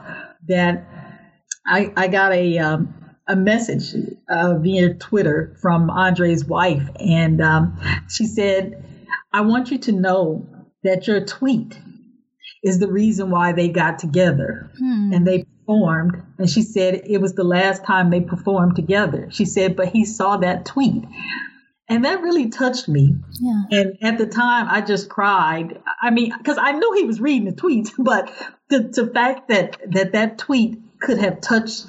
that 0.49 0.87
I, 1.67 1.93
I 1.97 2.09
got 2.09 2.33
a, 2.33 2.59
um, 2.59 2.95
a 3.29 3.37
message 3.37 3.95
uh, 4.29 4.59
via 4.59 4.95
Twitter 4.95 5.57
from 5.61 5.91
Andre's 5.91 6.45
wife. 6.45 6.89
And 7.01 7.41
um, 7.41 7.81
she 8.09 8.27
said, 8.27 8.85
I 9.33 9.41
want 9.41 9.71
you 9.71 9.79
to 9.79 9.93
know 9.93 10.47
that 10.85 11.07
your 11.07 11.25
tweet 11.25 11.79
is 12.63 12.79
the 12.79 12.91
reason 12.91 13.31
why 13.31 13.53
they 13.53 13.69
got 13.69 13.99
together 13.99 14.71
hmm. 14.79 15.13
and 15.13 15.27
they 15.27 15.45
performed. 15.45 16.23
And 16.39 16.49
she 16.49 16.63
said 16.63 17.03
it 17.07 17.21
was 17.21 17.35
the 17.35 17.45
last 17.45 17.85
time 17.85 18.11
they 18.11 18.21
performed 18.21 18.77
together. 18.77 19.29
She 19.31 19.45
said, 19.45 19.77
but 19.77 19.89
he 19.89 20.05
saw 20.05 20.37
that 20.39 20.65
tweet. 20.65 21.05
And 21.89 22.05
that 22.05 22.21
really 22.21 22.49
touched 22.49 22.89
me. 22.89 23.15
Yeah. 23.41 23.63
And 23.71 23.99
at 24.03 24.19
the 24.19 24.27
time, 24.27 24.67
I 24.69 24.81
just 24.81 25.09
cried. 25.09 25.81
I 26.03 26.11
mean, 26.11 26.33
because 26.37 26.59
I 26.59 26.73
knew 26.73 26.93
he 26.95 27.05
was 27.05 27.21
reading 27.21 27.45
the 27.45 27.55
tweets, 27.55 27.91
but 27.99 28.33
the, 28.69 28.81
the 28.81 29.11
fact 29.13 29.49
that, 29.49 29.79
that 29.93 30.13
that 30.13 30.39
tweet 30.39 30.79
could 31.01 31.19
have 31.19 31.41
touched 31.41 31.87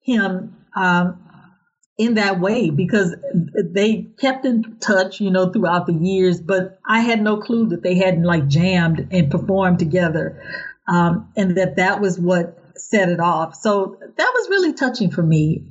him 0.00 0.56
um, 0.74 1.20
in 1.98 2.14
that 2.14 2.40
way 2.40 2.70
because 2.70 3.14
they 3.54 4.06
kept 4.18 4.44
in 4.44 4.78
touch, 4.80 5.20
you 5.20 5.30
know, 5.30 5.50
throughout 5.52 5.86
the 5.86 5.94
years, 5.94 6.40
but 6.40 6.78
I 6.86 7.00
had 7.00 7.22
no 7.22 7.36
clue 7.36 7.68
that 7.68 7.82
they 7.82 7.94
hadn't 7.94 8.24
like 8.24 8.48
jammed 8.48 9.08
and 9.10 9.30
performed 9.30 9.78
together. 9.78 10.42
Um, 10.88 11.32
and 11.36 11.56
that 11.56 11.76
that 11.76 12.00
was 12.00 12.18
what 12.18 12.58
set 12.76 13.08
it 13.08 13.20
off. 13.20 13.54
So 13.54 13.98
that 14.00 14.32
was 14.34 14.48
really 14.48 14.72
touching 14.72 15.10
for 15.10 15.22
me. 15.22 15.62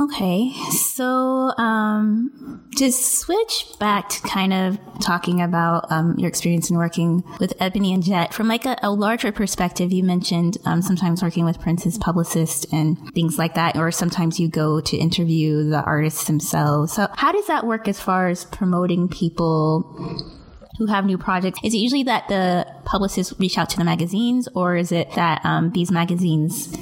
Okay, 0.00 0.50
so 0.70 1.52
um, 1.58 2.66
to 2.76 2.90
switch 2.90 3.66
back 3.78 4.08
to 4.08 4.22
kind 4.22 4.54
of 4.54 4.78
talking 5.00 5.42
about 5.42 5.92
um, 5.92 6.14
your 6.16 6.28
experience 6.28 6.70
in 6.70 6.78
working 6.78 7.22
with 7.38 7.52
Ebony 7.60 7.92
and 7.92 8.02
Jet 8.02 8.32
from 8.32 8.48
like 8.48 8.64
a, 8.64 8.78
a 8.82 8.90
larger 8.90 9.32
perspective, 9.32 9.92
you 9.92 10.02
mentioned 10.02 10.56
um, 10.64 10.80
sometimes 10.80 11.22
working 11.22 11.44
with 11.44 11.60
Prince's 11.60 11.98
publicist 11.98 12.72
and 12.72 12.96
things 13.12 13.36
like 13.36 13.54
that, 13.54 13.76
or 13.76 13.90
sometimes 13.90 14.40
you 14.40 14.48
go 14.48 14.80
to 14.80 14.96
interview 14.96 15.68
the 15.68 15.82
artists 15.82 16.24
themselves. 16.24 16.94
So 16.94 17.08
how 17.14 17.30
does 17.30 17.46
that 17.48 17.66
work 17.66 17.86
as 17.86 18.00
far 18.00 18.28
as 18.28 18.46
promoting 18.46 19.08
people? 19.08 20.30
who 20.78 20.86
have 20.86 21.04
new 21.04 21.18
projects? 21.18 21.60
Is 21.62 21.74
it 21.74 21.76
usually 21.76 22.04
that 22.04 22.26
the 22.28 22.66
publicists 22.86 23.38
reach 23.38 23.58
out 23.58 23.68
to 23.70 23.76
the 23.76 23.84
magazines, 23.84 24.48
or 24.54 24.74
is 24.74 24.90
it 24.90 25.12
that 25.12 25.44
um, 25.44 25.70
these 25.72 25.90
magazines 25.90 26.74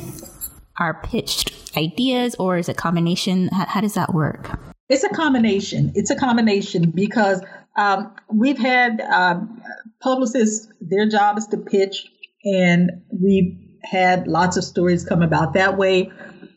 are 0.81 1.01
pitched 1.03 1.77
ideas 1.77 2.35
or 2.37 2.59
is 2.59 2.69
it 2.69 2.77
combination? 2.77 3.49
How, 3.49 3.67
how 3.67 3.81
does 3.81 3.95
that 3.95 4.13
work? 4.13 4.59
It's 4.89 5.05
a 5.05 5.09
combination. 5.11 5.93
It's 5.95 6.11
a 6.11 6.17
combination 6.17 6.91
because 6.91 7.41
um, 7.77 8.13
we've 8.29 8.59
had 8.59 9.01
um, 9.01 9.63
publicists, 10.03 10.67
their 10.81 11.09
job 11.09 11.39
is 11.39 11.47
to 11.49 11.59
pitch, 11.59 12.09
and 12.45 12.91
we've 13.13 13.57
had 13.85 14.27
lots 14.27 14.57
of 14.57 14.65
stories 14.65 15.05
come 15.05 15.23
about 15.23 15.55
that 15.55 15.79
way. 15.79 16.11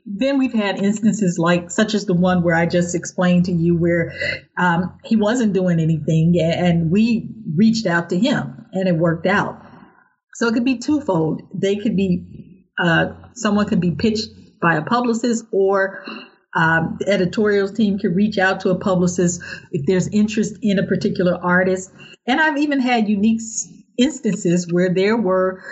Then 0.06 0.40
we've 0.40 0.54
had 0.54 0.80
instances 0.80 1.38
like, 1.38 1.70
such 1.70 1.94
as 1.94 2.06
the 2.06 2.14
one 2.14 2.42
where 2.44 2.56
I 2.56 2.66
just 2.66 2.96
explained 2.96 3.46
to 3.46 3.52
you, 3.52 3.78
where 3.78 4.12
um, 4.58 4.98
he 5.04 5.16
wasn't 5.16 5.54
doing 5.54 5.80
anything, 5.80 6.36
and 6.42 6.90
we 6.90 7.30
reached 7.56 7.86
out 7.86 8.10
to 8.10 8.18
him, 8.18 8.66
and 8.74 8.88
it 8.88 8.96
worked 8.96 9.28
out. 9.28 9.62
So 10.34 10.48
it 10.48 10.54
could 10.54 10.66
be 10.66 10.80
twofold. 10.80 11.44
They 11.54 11.76
could 11.76 11.96
be, 11.96 12.43
uh, 12.80 13.14
someone 13.34 13.68
could 13.68 13.82
be 13.82 13.92
pitched 13.92 14.30
by 14.62 14.76
a 14.76 14.82
publicist 14.82 15.46
or 15.52 16.04
um, 16.56 16.98
the 17.00 17.10
editorial 17.10 17.68
team 17.68 17.98
can 17.98 18.14
reach 18.14 18.38
out 18.38 18.60
to 18.62 18.70
a 18.70 18.78
publicist 18.78 19.42
if 19.72 19.86
there's 19.86 20.08
interest 20.10 20.58
in 20.62 20.78
a 20.80 20.84
particular 20.84 21.36
artist. 21.42 21.92
And 22.28 22.40
I've 22.40 22.58
even 22.58 22.80
had 22.80 23.10
unique 23.10 23.42
instances 23.98 24.72
where 24.72 24.94
there 24.94 25.18
were 25.18 25.64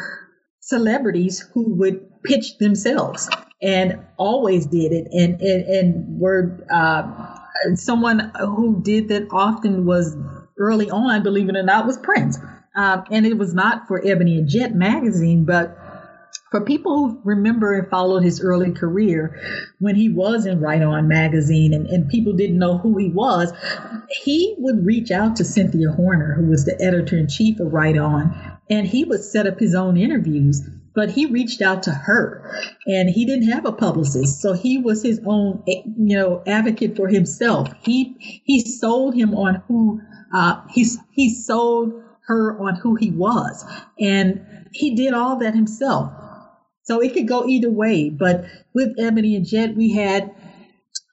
celebrities 0.60 1.48
who 1.54 1.76
would 1.76 2.02
pitch 2.24 2.58
themselves 2.60 3.30
and 3.62 4.00
always 4.18 4.66
did 4.66 4.92
it 4.92 5.08
and, 5.12 5.40
and, 5.42 5.64
and 5.66 6.20
were 6.20 6.66
uh, 6.74 7.38
someone 7.76 8.32
who 8.40 8.82
did 8.82 9.10
that 9.10 9.28
often 9.32 9.86
was 9.86 10.18
early 10.58 10.90
on, 10.90 11.24
believe 11.24 11.50
it 11.50 11.56
or 11.56 11.64
not, 11.64 11.86
was 11.86 11.98
Prince. 11.98 12.38
Uh, 12.76 13.02
and 13.12 13.26
it 13.26 13.38
was 13.38 13.54
not 13.54 13.88
for 13.88 14.02
Ebony 14.06 14.38
and 14.38 14.48
Jet 14.48 14.74
magazine, 14.74 15.46
but 15.46 15.78
for 16.52 16.60
people 16.60 16.98
who 16.98 17.22
remember 17.24 17.74
and 17.74 17.90
followed 17.90 18.24
his 18.24 18.42
early 18.42 18.72
career 18.72 19.40
when 19.80 19.96
he 19.96 20.10
was 20.10 20.46
in 20.46 20.60
Right 20.60 20.82
On 20.82 21.08
magazine 21.08 21.74
and, 21.74 21.88
and 21.88 22.10
people 22.10 22.34
didn't 22.34 22.60
know 22.60 22.78
who 22.78 22.98
he 22.98 23.10
was, 23.10 23.54
he 24.24 24.54
would 24.60 24.86
reach 24.86 25.12
out 25.12 25.38
to 25.38 25.46
Cynthia 25.46 25.92
Horner, 25.92 26.34
who 26.34 26.48
was 26.48 26.66
the 26.66 26.80
editor 26.82 27.18
in 27.18 27.30
chief 27.30 27.60
of 27.62 27.72
Right 27.72 27.98
On, 27.98 28.36
and 28.70 28.86
he 28.86 29.06
would 29.06 29.24
set 29.24 29.48
up 29.48 29.60
his 29.60 29.74
own 29.74 29.96
interviews. 29.96 30.62
But 30.94 31.10
he 31.12 31.26
reached 31.26 31.62
out 31.62 31.84
to 31.84 31.92
her 31.92 32.54
and 32.86 33.10
he 33.10 33.26
didn't 33.26 33.50
have 33.50 33.66
a 33.66 33.72
publicist. 33.72 34.42
So 34.42 34.52
he 34.52 34.78
was 34.78 35.02
his 35.02 35.22
own, 35.26 35.64
you 35.66 36.18
know, 36.18 36.44
advocate 36.46 36.98
for 36.98 37.08
himself. 37.08 37.70
He, 37.82 38.42
he 38.44 38.60
sold 38.60 39.16
him 39.16 39.34
on 39.34 39.64
who, 39.70 40.02
uh, 40.34 40.62
he, 40.70 40.86
he 41.12 41.34
sold 41.34 41.94
her 42.28 42.60
on 42.60 42.76
who 42.76 42.96
he 42.96 43.10
was. 43.10 43.64
And 44.02 44.46
he 44.74 44.94
did 44.94 45.14
all 45.14 45.38
that 45.38 45.56
himself. 45.56 46.12
So 46.84 47.00
it 47.00 47.14
could 47.14 47.28
go 47.28 47.46
either 47.46 47.70
way. 47.70 48.10
But 48.10 48.46
with 48.74 48.96
Ebony 49.00 49.36
and 49.36 49.46
Jet, 49.46 49.76
we 49.76 49.92
had 49.92 50.34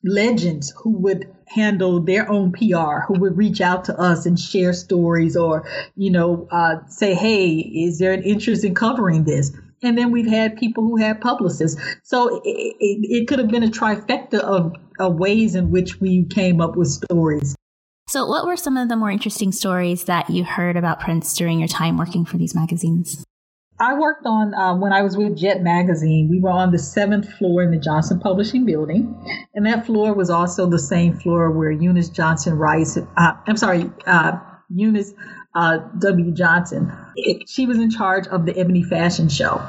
legends 0.05 0.73
who 0.83 0.99
would 0.99 1.35
handle 1.47 2.01
their 2.01 2.31
own 2.31 2.53
PR, 2.53 3.01
who 3.07 3.19
would 3.21 3.37
reach 3.37 3.61
out 3.61 3.85
to 3.85 3.99
us 3.99 4.27
and 4.27 4.39
share 4.39 4.73
stories 4.73 5.37
or, 5.37 5.69
you 5.97 6.11
know, 6.11 6.47
uh, 6.51 6.77
say, 6.89 7.15
hey, 7.15 7.57
is 7.57 7.99
there 7.99 8.13
an 8.13 8.23
interest 8.23 8.65
in 8.65 8.75
covering 8.75 9.25
this? 9.25 9.53
And 9.83 9.97
then 9.97 10.11
we've 10.11 10.27
had 10.29 10.57
people 10.57 10.85
who 10.85 10.97
had 10.97 11.21
publicists. 11.21 11.81
So 12.03 12.41
it, 12.45 12.77
it, 12.81 13.21
it 13.21 13.29
could 13.29 13.39
have 13.39 13.49
been 13.49 13.63
a 13.63 13.69
trifecta 13.69 14.41
of, 14.41 14.75
of 14.99 15.17
ways 15.17 15.55
in 15.55 15.71
which 15.71 16.01
we 16.01 16.25
came 16.27 16.61
up 16.61 16.77
with 16.77 16.89
stories. 16.89 17.55
So, 18.09 18.27
what 18.27 18.47
were 18.47 18.57
some 18.57 18.79
of 18.79 18.89
the 18.89 18.97
more 18.97 19.11
interesting 19.11 19.53
stories 19.53 20.05
that 20.05 20.31
you 20.31 20.43
heard 20.43 20.79
about 20.79 20.99
Prince 20.99 21.37
during 21.37 21.59
your 21.59 21.69
time 21.69 21.99
working 21.99 22.25
for 22.25 22.39
these 22.39 22.55
magazines? 22.55 23.23
I 23.81 23.95
worked 23.95 24.27
on 24.27 24.55
um, 24.55 24.81
when 24.81 24.93
I 24.93 25.03
was 25.03 25.17
with 25.17 25.37
Jet 25.37 25.63
Magazine. 25.63 26.29
We 26.29 26.41
were 26.41 26.51
on 26.51 26.73
the 26.73 26.79
seventh 26.79 27.33
floor 27.35 27.63
in 27.63 27.71
the 27.71 27.79
Johnson 27.79 28.19
Publishing 28.19 28.65
Building, 28.65 29.15
and 29.55 29.67
that 29.67 29.87
floor 29.87 30.15
was 30.15 30.31
also 30.31 30.69
the 30.69 30.81
same 30.81 31.17
floor 31.17 31.51
where 31.53 31.71
Eunice 31.71 32.09
Johnson 32.09 32.55
Rice. 32.55 32.97
Uh, 32.97 33.33
I'm 33.47 33.57
sorry, 33.57 33.91
uh, 34.05 34.39
Eunice 34.69 35.13
uh, 35.55 35.79
W. 35.99 36.33
Johnson. 36.33 36.93
It, 37.15 37.49
she 37.49 37.67
was 37.67 37.79
in 37.79 37.91
charge 37.91 38.27
of 38.27 38.47
the 38.47 38.59
Ebony 38.59 38.83
Fashion 38.83 39.29
Show, 39.29 39.63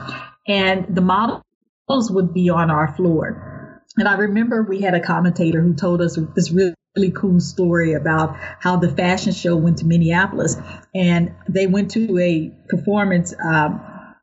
and 0.47 0.87
the 0.89 1.01
models 1.01 2.11
would 2.11 2.33
be 2.33 2.49
on 2.49 2.71
our 2.71 2.93
floor. 2.95 3.83
And 3.97 4.07
I 4.07 4.15
remember 4.15 4.63
we 4.63 4.81
had 4.81 4.95
a 4.95 5.01
commentator 5.01 5.61
who 5.61 5.75
told 5.75 6.01
us 6.01 6.17
this 6.35 6.51
really 6.51 6.73
really 6.95 7.11
cool 7.11 7.39
story 7.39 7.93
about 7.93 8.35
how 8.59 8.75
the 8.75 8.89
fashion 8.89 9.31
show 9.31 9.55
went 9.55 9.77
to 9.77 9.85
Minneapolis 9.85 10.57
and 10.95 11.33
they 11.47 11.67
went 11.67 11.91
to 11.91 12.17
a 12.17 12.51
performance 12.67 13.31
um, 13.45 13.79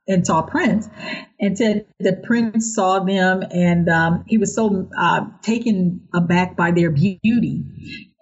and 0.09 0.27
saw 0.27 0.43
Prince 0.43 0.89
and 1.41 1.57
said 1.59 1.87
that 2.01 2.23
Prince 2.23 2.75
saw 2.75 3.01
them 3.01 3.43
and 3.51 3.89
um, 3.89 4.25
he 4.27 4.39
was 4.39 4.55
so 4.55 4.89
uh, 4.97 5.27
taken 5.43 6.07
aback 6.15 6.57
by 6.57 6.71
their 6.71 6.91
beauty 6.91 7.65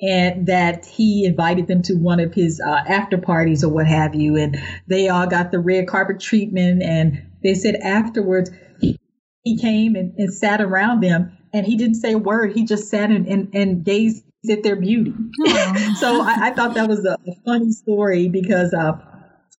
and 0.01 0.47
that 0.47 0.85
he 0.85 1.25
invited 1.25 1.67
them 1.67 1.83
to 1.83 1.95
one 1.95 2.21
of 2.21 2.35
his 2.35 2.61
uh, 2.61 2.71
after 2.71 3.19
parties 3.19 3.65
or 3.65 3.73
what 3.73 3.87
have 3.87 4.15
you. 4.15 4.37
And 4.37 4.59
they 4.87 5.09
all 5.09 5.27
got 5.27 5.51
the 5.51 5.59
red 5.59 5.87
carpet 5.89 6.21
treatment. 6.21 6.83
And 6.83 7.31
they 7.43 7.55
said 7.55 7.77
afterwards, 7.77 8.51
he, 8.81 8.99
he 9.43 9.57
came 9.57 9.95
and, 9.95 10.15
and 10.19 10.33
sat 10.33 10.61
around 10.61 11.03
them 11.03 11.37
and 11.53 11.65
he 11.65 11.77
didn't 11.77 11.97
say 11.97 12.13
a 12.13 12.19
word. 12.19 12.53
He 12.53 12.65
just 12.65 12.89
sat 12.89 13.11
and, 13.11 13.27
and, 13.27 13.55
and 13.55 13.85
gazed 13.85 14.25
at 14.51 14.63
their 14.63 14.77
beauty. 14.77 15.15
so 15.97 16.21
I, 16.21 16.37
I, 16.43 16.51
thought 16.55 16.75
that 16.75 16.87
was 16.87 17.07
a, 17.07 17.17
a 17.27 17.35
funny 17.47 17.73
story 17.73 18.29
because 18.29 18.75
uh, 18.75 18.93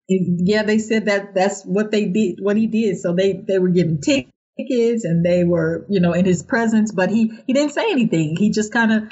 yeah, 0.08 0.64
they 0.64 0.80
said 0.80 1.06
that 1.06 1.34
that's 1.34 1.64
what 1.64 1.92
they 1.92 2.06
did, 2.06 2.40
what 2.42 2.58
he 2.58 2.68
did. 2.68 3.00
So 3.00 3.14
they 3.14 3.34
they 3.34 3.60
were 3.60 3.70
giving 3.70 4.02
tickets 4.02 5.04
and 5.04 5.26
they 5.26 5.44
were, 5.44 5.86
you 5.90 6.00
know, 6.00 6.14
in 6.14 6.26
his 6.26 6.44
presence, 6.44 6.92
but 6.92 7.10
he 7.10 7.32
he 7.48 7.54
didn't 7.54 7.74
say 7.74 7.90
anything. 7.92 8.36
He 8.38 8.52
just 8.52 8.72
kind 8.72 8.92
of 8.92 9.04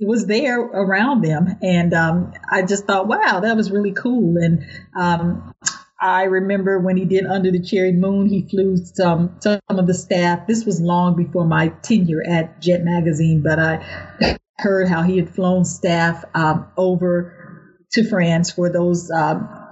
was 0.00 0.26
there 0.26 0.60
around 0.60 1.22
them, 1.22 1.56
and 1.62 1.94
um, 1.94 2.32
I 2.50 2.62
just 2.62 2.86
thought, 2.86 3.06
wow, 3.06 3.40
that 3.40 3.56
was 3.56 3.70
really 3.70 3.92
cool. 3.92 4.36
And 4.38 4.66
um, 4.96 5.54
I 6.00 6.24
remember 6.24 6.78
when 6.78 6.96
he 6.96 7.04
did 7.04 7.26
Under 7.26 7.50
the 7.50 7.62
Cherry 7.62 7.92
Moon, 7.92 8.28
he 8.28 8.46
flew 8.48 8.76
some 8.76 9.36
some 9.40 9.60
of 9.68 9.86
the 9.86 9.94
staff. 9.94 10.46
This 10.46 10.64
was 10.64 10.80
long 10.80 11.16
before 11.16 11.46
my 11.46 11.68
tenure 11.82 12.22
at 12.28 12.60
Jet 12.60 12.84
Magazine, 12.84 13.42
but 13.42 13.58
I 13.58 14.36
heard 14.58 14.88
how 14.88 15.02
he 15.02 15.16
had 15.16 15.34
flown 15.34 15.64
staff 15.64 16.24
um, 16.34 16.68
over 16.76 17.80
to 17.92 18.08
France 18.08 18.50
for 18.50 18.70
those. 18.70 19.10
Um, 19.10 19.63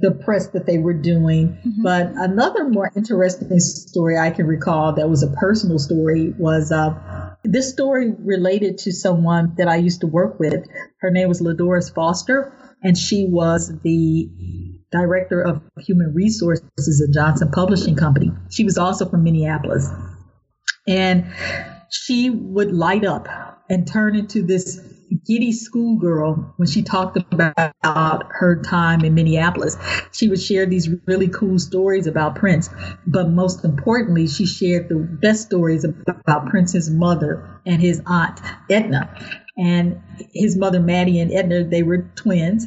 the 0.00 0.12
press 0.12 0.48
that 0.48 0.66
they 0.66 0.78
were 0.78 0.94
doing. 0.94 1.48
Mm-hmm. 1.48 1.82
But 1.82 2.12
another 2.14 2.68
more 2.68 2.90
interesting 2.96 3.58
story 3.60 4.18
I 4.18 4.30
can 4.30 4.46
recall 4.46 4.94
that 4.94 5.08
was 5.08 5.22
a 5.22 5.28
personal 5.28 5.78
story 5.78 6.32
was 6.38 6.72
uh, 6.72 7.34
this 7.44 7.70
story 7.70 8.12
related 8.18 8.78
to 8.78 8.92
someone 8.92 9.54
that 9.58 9.68
I 9.68 9.76
used 9.76 10.00
to 10.00 10.06
work 10.06 10.40
with. 10.40 10.66
Her 11.00 11.10
name 11.10 11.28
was 11.28 11.42
Ladoris 11.42 11.94
Foster, 11.94 12.56
and 12.82 12.96
she 12.96 13.26
was 13.26 13.72
the 13.82 14.30
director 14.90 15.42
of 15.42 15.62
human 15.78 16.14
resources 16.14 17.04
at 17.06 17.14
Johnson 17.14 17.50
Publishing 17.50 17.96
Company. 17.96 18.30
She 18.50 18.64
was 18.64 18.78
also 18.78 19.08
from 19.08 19.24
Minneapolis. 19.24 19.88
And 20.86 21.32
she 21.92 22.30
would 22.30 22.72
light 22.72 23.04
up 23.04 23.28
and 23.68 23.86
turn 23.86 24.16
into 24.16 24.42
this 24.42 24.80
giddy 25.26 25.52
schoolgirl 25.52 26.54
when 26.56 26.66
she 26.66 26.82
talked 26.82 27.16
about 27.16 28.26
her 28.30 28.62
time 28.62 29.04
in 29.04 29.14
Minneapolis. 29.14 29.76
She 30.10 30.28
would 30.28 30.40
share 30.40 30.66
these 30.66 30.88
really 31.06 31.28
cool 31.28 31.58
stories 31.58 32.06
about 32.06 32.36
Prince, 32.36 32.70
but 33.06 33.28
most 33.28 33.64
importantly, 33.64 34.26
she 34.26 34.46
shared 34.46 34.88
the 34.88 34.96
best 34.96 35.46
stories 35.46 35.84
about 35.84 36.48
Prince's 36.48 36.90
mother 36.90 37.60
and 37.66 37.80
his 37.80 38.00
aunt, 38.06 38.40
Edna. 38.70 39.14
And 39.58 40.00
his 40.32 40.56
mother, 40.56 40.80
Mattie, 40.80 41.20
and 41.20 41.30
Edna, 41.30 41.64
they 41.64 41.82
were 41.82 42.10
twins. 42.16 42.66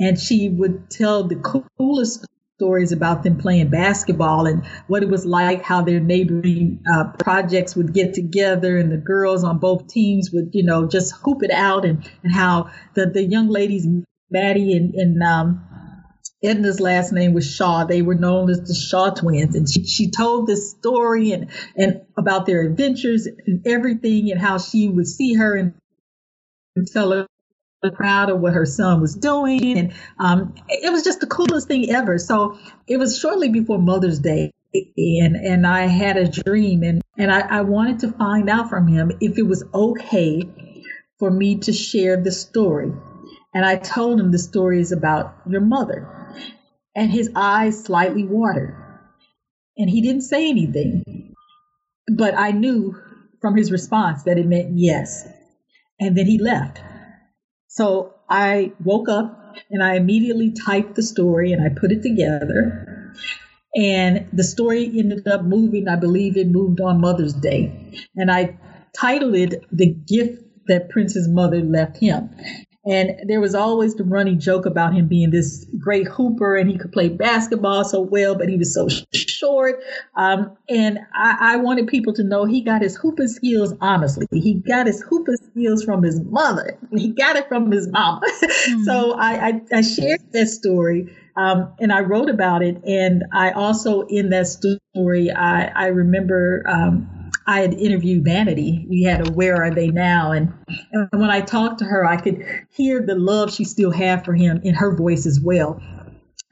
And 0.00 0.18
she 0.18 0.48
would 0.48 0.90
tell 0.90 1.22
the 1.22 1.36
coolest 1.36 2.26
stories 2.64 2.92
about 2.92 3.22
them 3.22 3.36
playing 3.36 3.68
basketball 3.68 4.46
and 4.46 4.64
what 4.86 5.02
it 5.02 5.08
was 5.10 5.26
like, 5.26 5.62
how 5.62 5.82
their 5.82 6.00
neighboring 6.00 6.82
uh, 6.90 7.04
projects 7.18 7.76
would 7.76 7.92
get 7.92 8.14
together 8.14 8.78
and 8.78 8.90
the 8.90 8.96
girls 8.96 9.44
on 9.44 9.58
both 9.58 9.86
teams 9.86 10.30
would, 10.32 10.48
you 10.54 10.62
know, 10.62 10.88
just 10.88 11.12
hoop 11.22 11.42
it 11.42 11.50
out 11.50 11.84
and, 11.84 12.10
and 12.22 12.32
how 12.32 12.70
the, 12.94 13.04
the 13.04 13.22
young 13.22 13.48
ladies, 13.48 13.86
Mattie 14.30 14.74
and, 14.74 14.94
and 14.94 15.22
um, 15.22 15.62
Edna's 16.42 16.80
last 16.80 17.12
name 17.12 17.34
was 17.34 17.54
Shaw. 17.54 17.84
They 17.84 18.00
were 18.00 18.14
known 18.14 18.48
as 18.48 18.62
the 18.62 18.74
Shaw 18.74 19.10
twins. 19.10 19.54
And 19.54 19.70
she, 19.70 19.84
she 19.84 20.10
told 20.10 20.46
this 20.46 20.70
story 20.70 21.32
and, 21.32 21.50
and 21.76 22.00
about 22.16 22.46
their 22.46 22.62
adventures 22.62 23.26
and 23.26 23.66
everything 23.66 24.30
and 24.30 24.40
how 24.40 24.56
she 24.56 24.88
would 24.88 25.06
see 25.06 25.34
her 25.34 25.54
and 25.54 25.74
tell 26.94 27.10
her 27.10 27.26
proud 27.90 28.30
of 28.30 28.40
what 28.40 28.52
her 28.54 28.66
son 28.66 29.00
was 29.00 29.14
doing. 29.14 29.78
And 29.78 29.94
um, 30.18 30.54
it 30.68 30.92
was 30.92 31.04
just 31.04 31.20
the 31.20 31.26
coolest 31.26 31.68
thing 31.68 31.90
ever. 31.90 32.18
So 32.18 32.58
it 32.86 32.98
was 32.98 33.18
shortly 33.18 33.48
before 33.48 33.78
Mother's 33.78 34.18
Day. 34.18 34.50
And, 34.96 35.36
and 35.36 35.66
I 35.66 35.82
had 35.86 36.16
a 36.16 36.28
dream 36.28 36.82
and, 36.82 37.00
and 37.16 37.30
I, 37.30 37.40
I 37.58 37.60
wanted 37.60 38.00
to 38.00 38.12
find 38.12 38.50
out 38.50 38.68
from 38.68 38.88
him 38.88 39.12
if 39.20 39.38
it 39.38 39.46
was 39.46 39.64
okay 39.72 40.42
for 41.18 41.30
me 41.30 41.58
to 41.60 41.72
share 41.72 42.20
the 42.20 42.32
story. 42.32 42.92
And 43.54 43.64
I 43.64 43.76
told 43.76 44.18
him 44.18 44.32
the 44.32 44.38
story 44.38 44.80
is 44.80 44.90
about 44.90 45.36
your 45.48 45.60
mother. 45.60 46.08
And 46.96 47.10
his 47.10 47.30
eyes 47.36 47.84
slightly 47.84 48.24
watered. 48.24 48.76
And 49.76 49.88
he 49.88 50.00
didn't 50.00 50.22
say 50.22 50.48
anything. 50.48 51.34
But 52.08 52.34
I 52.36 52.50
knew 52.50 52.96
from 53.40 53.56
his 53.56 53.70
response 53.70 54.24
that 54.24 54.38
it 54.38 54.46
meant 54.46 54.70
yes. 54.74 55.26
And 56.00 56.16
then 56.16 56.26
he 56.26 56.38
left. 56.38 56.80
So 57.74 58.14
I 58.30 58.72
woke 58.84 59.08
up 59.08 59.56
and 59.68 59.82
I 59.82 59.96
immediately 59.96 60.52
typed 60.52 60.94
the 60.94 61.02
story 61.02 61.52
and 61.52 61.60
I 61.60 61.70
put 61.74 61.90
it 61.90 62.02
together. 62.02 63.12
And 63.74 64.28
the 64.32 64.44
story 64.44 64.84
ended 64.96 65.26
up 65.26 65.42
moving, 65.42 65.88
I 65.88 65.96
believe 65.96 66.36
it 66.36 66.46
moved 66.46 66.80
on 66.80 67.00
Mother's 67.00 67.32
Day. 67.32 67.92
And 68.14 68.30
I 68.30 68.56
titled 68.96 69.34
it 69.34 69.64
The 69.72 69.92
Gift 69.92 70.40
That 70.68 70.88
Prince's 70.88 71.26
Mother 71.28 71.62
Left 71.62 71.96
Him. 71.96 72.30
And 72.86 73.12
there 73.26 73.40
was 73.40 73.54
always 73.54 73.94
the 73.94 74.04
running 74.04 74.38
joke 74.38 74.66
about 74.66 74.94
him 74.94 75.08
being 75.08 75.30
this 75.30 75.66
great 75.78 76.06
hooper 76.06 76.56
and 76.56 76.68
he 76.68 76.76
could 76.76 76.92
play 76.92 77.08
basketball 77.08 77.84
so 77.84 78.00
well, 78.00 78.34
but 78.34 78.48
he 78.48 78.56
was 78.56 78.74
so 78.74 78.88
short. 79.14 79.82
Um, 80.16 80.56
and 80.68 80.98
I, 81.14 81.54
I, 81.54 81.56
wanted 81.56 81.86
people 81.86 82.12
to 82.14 82.22
know 82.22 82.44
he 82.44 82.60
got 82.60 82.82
his 82.82 82.96
hooping 82.96 83.28
skills 83.28 83.72
honestly. 83.80 84.26
He 84.32 84.54
got 84.54 84.86
his 84.86 85.00
hooping 85.00 85.36
skills 85.36 85.82
from 85.82 86.02
his 86.02 86.20
mother. 86.20 86.78
He 86.94 87.08
got 87.08 87.36
it 87.36 87.48
from 87.48 87.70
his 87.70 87.88
mama. 87.88 88.20
Mm-hmm. 88.24 88.82
so 88.84 89.12
I, 89.12 89.48
I, 89.48 89.60
I, 89.72 89.80
shared 89.82 90.20
that 90.32 90.46
story. 90.48 91.14
Um, 91.36 91.72
and 91.80 91.92
I 91.92 92.00
wrote 92.00 92.30
about 92.30 92.62
it. 92.62 92.82
And 92.84 93.24
I 93.32 93.50
also, 93.50 94.02
in 94.02 94.30
that 94.30 94.46
story, 94.46 95.30
I, 95.30 95.66
I 95.66 95.86
remember 95.86 96.62
um, 96.68 97.13
I 97.46 97.60
had 97.60 97.74
interviewed 97.74 98.24
Vanity. 98.24 98.86
We 98.88 99.02
had 99.02 99.28
a 99.28 99.32
Where 99.32 99.62
Are 99.62 99.70
They 99.70 99.88
Now? 99.88 100.32
And, 100.32 100.52
and 100.92 101.08
when 101.12 101.30
I 101.30 101.40
talked 101.40 101.80
to 101.80 101.84
her, 101.84 102.04
I 102.04 102.16
could 102.16 102.42
hear 102.70 103.04
the 103.04 103.14
love 103.14 103.52
she 103.52 103.64
still 103.64 103.90
had 103.90 104.24
for 104.24 104.34
him 104.34 104.60
in 104.64 104.74
her 104.74 104.96
voice 104.96 105.26
as 105.26 105.40
well. 105.40 105.80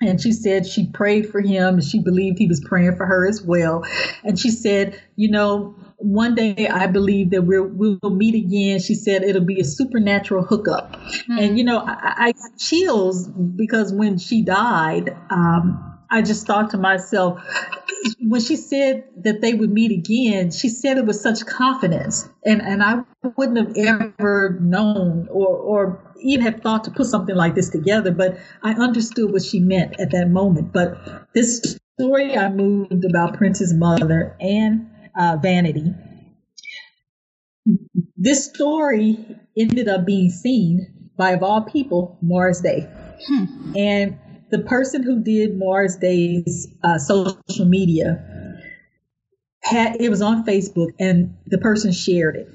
And 0.01 0.21
she 0.21 0.33
said 0.33 0.67
she 0.67 0.87
prayed 0.87 1.31
for 1.31 1.41
him 1.41 1.75
and 1.75 1.85
she 1.85 2.01
believed 2.01 2.39
he 2.39 2.49
was 2.49 2.61
praying 2.61 2.97
for 2.97 3.07
her 3.07 3.27
as 3.27 3.41
well. 3.41 3.85
And 4.25 4.39
she 4.39 4.51
said, 4.51 5.01
you 5.17 5.31
know, 5.31 5.77
one 5.99 6.35
day 6.35 6.67
I 6.69 6.89
believe 6.89 7.31
that 7.31 7.43
we'll, 7.43 7.69
we'll 7.69 8.11
meet 8.11 8.35
again. 8.35 8.81
She 8.81 8.97
said 8.97 9.23
it'll 9.23 9.45
be 9.45 9.61
a 9.61 9.65
supernatural 9.65 10.45
hookup. 10.45 10.93
Mm-hmm. 10.93 11.39
And, 11.39 11.59
you 11.59 11.65
know, 11.65 11.79
I, 11.79 12.33
I 12.35 12.49
chills 12.59 13.29
because 13.29 13.93
when 13.93 14.19
she 14.19 14.43
died, 14.43 15.17
um, 15.31 15.92
I 16.13 16.21
just 16.21 16.47
thought 16.47 16.71
to 16.71 16.77
myself, 16.77 17.43
when 18.21 18.41
she 18.41 18.57
said 18.57 19.05
that 19.25 19.41
they 19.41 19.55
would 19.55 19.71
meet 19.71 19.91
again, 19.91 20.51
she 20.51 20.69
said 20.69 20.99
it 20.99 21.07
with 21.07 21.17
such 21.17 21.47
confidence. 21.47 22.29
And, 22.45 22.61
and 22.61 22.83
I 22.83 23.03
wouldn't 23.37 23.57
have 23.57 23.77
ever 24.21 24.59
known 24.61 25.29
or, 25.31 25.49
or 25.49 26.15
even 26.21 26.45
have 26.45 26.61
thought 26.61 26.85
to 26.85 26.91
put 26.91 27.07
something 27.07 27.35
like 27.35 27.55
this 27.55 27.71
together, 27.71 28.11
but 28.11 28.37
I 28.63 28.73
understood 28.73 29.33
what 29.33 29.43
she 29.43 29.59
meant 29.59 29.99
at 29.99 30.11
that 30.11 30.29
moment. 30.29 30.73
But 30.73 31.33
this 31.35 31.79
story 31.99 32.37
I 32.37 32.51
moved 32.51 33.05
about 33.05 33.39
Prince's 33.39 33.73
mother 33.73 34.37
and 34.39 34.91
uh, 35.19 35.39
Vanity, 35.41 35.95
this 38.17 38.45
story 38.47 39.19
ended 39.57 39.89
up 39.89 40.05
being 40.05 40.29
seen 40.29 41.09
by, 41.17 41.31
of 41.31 41.43
all 41.43 41.63
people, 41.63 42.19
Morris 42.21 42.61
Day. 42.61 42.87
Hmm. 43.27 43.73
And 43.77 44.19
the 44.53 44.59
person 44.61 45.03
who 45.03 45.21
did 45.21 45.59
Morris 45.59 45.97
Day's 45.97 46.69
uh, 46.85 46.99
social 46.99 47.65
media 47.65 48.23
had 49.63 50.01
it 50.01 50.11
was 50.11 50.21
on 50.21 50.45
Facebook, 50.45 50.91
and 51.01 51.35
the 51.47 51.59
person 51.59 51.91
shared 51.91 52.37
it. 52.37 52.49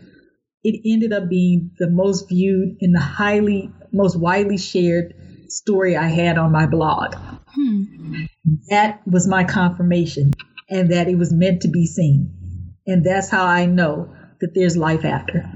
It 0.63 0.81
ended 0.85 1.11
up 1.11 1.27
being 1.27 1.71
the 1.79 1.89
most 1.89 2.29
viewed 2.29 2.77
and 2.81 2.93
the 2.93 2.99
highly 2.99 3.71
most 3.91 4.15
widely 4.15 4.57
shared 4.57 5.15
story 5.49 5.97
I 5.97 6.07
had 6.07 6.37
on 6.37 6.51
my 6.51 6.67
blog. 6.67 7.15
Hmm. 7.47 8.25
That 8.69 9.01
was 9.07 9.27
my 9.27 9.43
confirmation, 9.43 10.33
and 10.69 10.91
that 10.91 11.07
it 11.07 11.17
was 11.17 11.33
meant 11.33 11.61
to 11.63 11.67
be 11.67 11.87
seen, 11.87 12.75
and 12.85 13.03
that's 13.03 13.29
how 13.29 13.45
I 13.45 13.65
know 13.65 14.13
that 14.39 14.53
there's 14.53 14.77
life 14.77 15.03
after. 15.03 15.49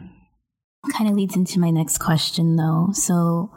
Kind 0.93 1.07
of 1.07 1.15
leads 1.15 1.35
into 1.35 1.59
my 1.59 1.69
next 1.69 1.99
question, 1.99 2.55
though. 2.55 2.89
So, 2.93 3.51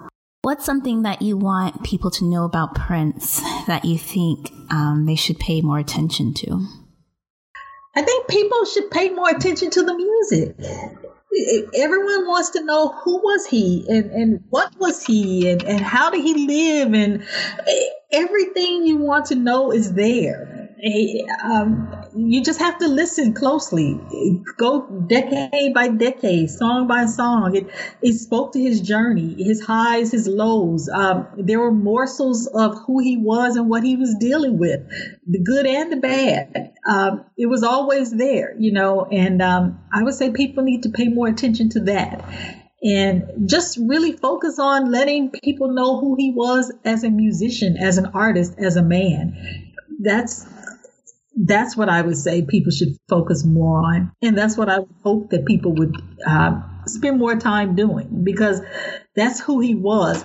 What's 0.45 0.67
something 0.67 1.05
that 1.05 1.23
you 1.23 1.39
want 1.39 1.85
people 1.85 2.11
to 2.11 2.25
know 2.27 2.45
about 2.45 2.75
Prince 2.75 3.41
that 3.67 3.87
you 3.87 3.97
think 3.97 4.53
um, 4.71 5.07
they 5.07 5.15
should 5.15 5.39
pay 5.39 5.63
more 5.63 5.79
attention 5.79 6.35
to? 6.35 6.67
I 7.97 8.03
think 8.03 8.29
people 8.29 8.67
should 8.67 8.91
pay 8.91 9.09
more 9.09 9.31
attention 9.31 9.71
to 9.71 9.83
the 9.83 9.95
music. 9.95 10.55
Everyone 11.75 12.27
wants 12.27 12.51
to 12.51 12.63
know 12.63 12.89
who 12.89 13.23
was 13.23 13.47
he 13.47 13.87
and, 13.89 14.11
and 14.11 14.45
what 14.51 14.79
was 14.79 15.03
he 15.03 15.49
and, 15.49 15.63
and 15.63 15.81
how 15.81 16.11
did 16.11 16.21
he 16.21 16.47
live 16.47 16.93
and 16.93 17.27
everything 18.13 18.87
you 18.87 18.99
want 18.99 19.25
to 19.27 19.37
know 19.37 19.73
is 19.73 19.95
there 19.95 20.54
um, 21.43 22.05
you 22.15 22.43
just 22.43 22.59
have 22.59 22.79
to 22.79 22.89
listen 22.89 23.33
closely. 23.33 23.99
Go 24.59 24.87
decade 25.07 25.73
by 25.73 25.89
decade, 25.89 26.51
song 26.51 26.87
by 26.87 27.07
song. 27.07 27.57
It 27.57 27.69
it 28.03 28.15
spoke 28.15 28.53
to 28.53 28.61
his 28.61 28.81
journey, 28.81 29.35
his 29.43 29.65
highs, 29.65 30.13
his 30.13 30.29
lows. 30.29 30.89
Um, 30.89 31.27
there 31.39 31.59
were 31.61 31.73
morsels 31.73 32.47
of 32.49 32.77
who 32.87 33.01
he 33.01 33.17
was 33.17 33.57
and 33.57 33.71
what 33.71 33.83
he 33.83 33.97
was 33.97 34.15
dealing 34.17 34.59
with, 34.59 34.81
the 35.27 35.43
good 35.43 35.67
and 35.67 35.91
the 35.91 35.97
bad. 35.97 36.73
Um, 36.87 37.25
it 37.39 37.47
was 37.47 37.63
always 37.63 38.11
there, 38.11 38.55
you 38.59 38.73
know. 38.73 39.07
And 39.11 39.41
um, 39.41 39.81
I 39.93 40.03
would 40.03 40.15
say 40.15 40.31
people 40.33 40.65
need 40.65 40.83
to 40.83 40.91
pay 40.91 41.09
more 41.09 41.29
attention 41.29 41.71
to 41.71 41.81
that 41.85 42.23
and 42.83 43.49
just 43.49 43.79
really 43.79 44.13
focus 44.13 44.59
on 44.59 44.91
letting 44.91 45.31
people 45.31 45.73
know 45.73 45.99
who 45.99 46.17
he 46.19 46.31
was 46.31 46.71
as 46.85 47.03
a 47.05 47.11
musician, 47.11 47.79
as 47.79 47.97
an 47.97 48.07
artist, 48.13 48.55
as 48.59 48.77
a 48.77 48.83
man. 48.83 49.73
That's 50.01 50.47
that's 51.37 51.77
what 51.77 51.89
I 51.89 52.03
would 52.03 52.17
say 52.17 52.43
people 52.43 52.71
should 52.71 52.97
focus 53.09 53.45
more 53.45 53.79
on. 53.79 54.13
And 54.23 54.37
that's 54.37 54.57
what 54.57 54.69
I 54.69 54.79
hope 55.03 55.31
that 55.31 55.47
people 55.47 55.75
would 55.75 55.97
uh, 56.27 56.61
spend 56.87 57.19
more 57.19 57.37
time 57.37 57.75
doing 57.75 58.23
because 58.25 58.61
that's 59.17 59.41
who 59.41 59.61
he 59.61 59.75
was. 59.75 60.25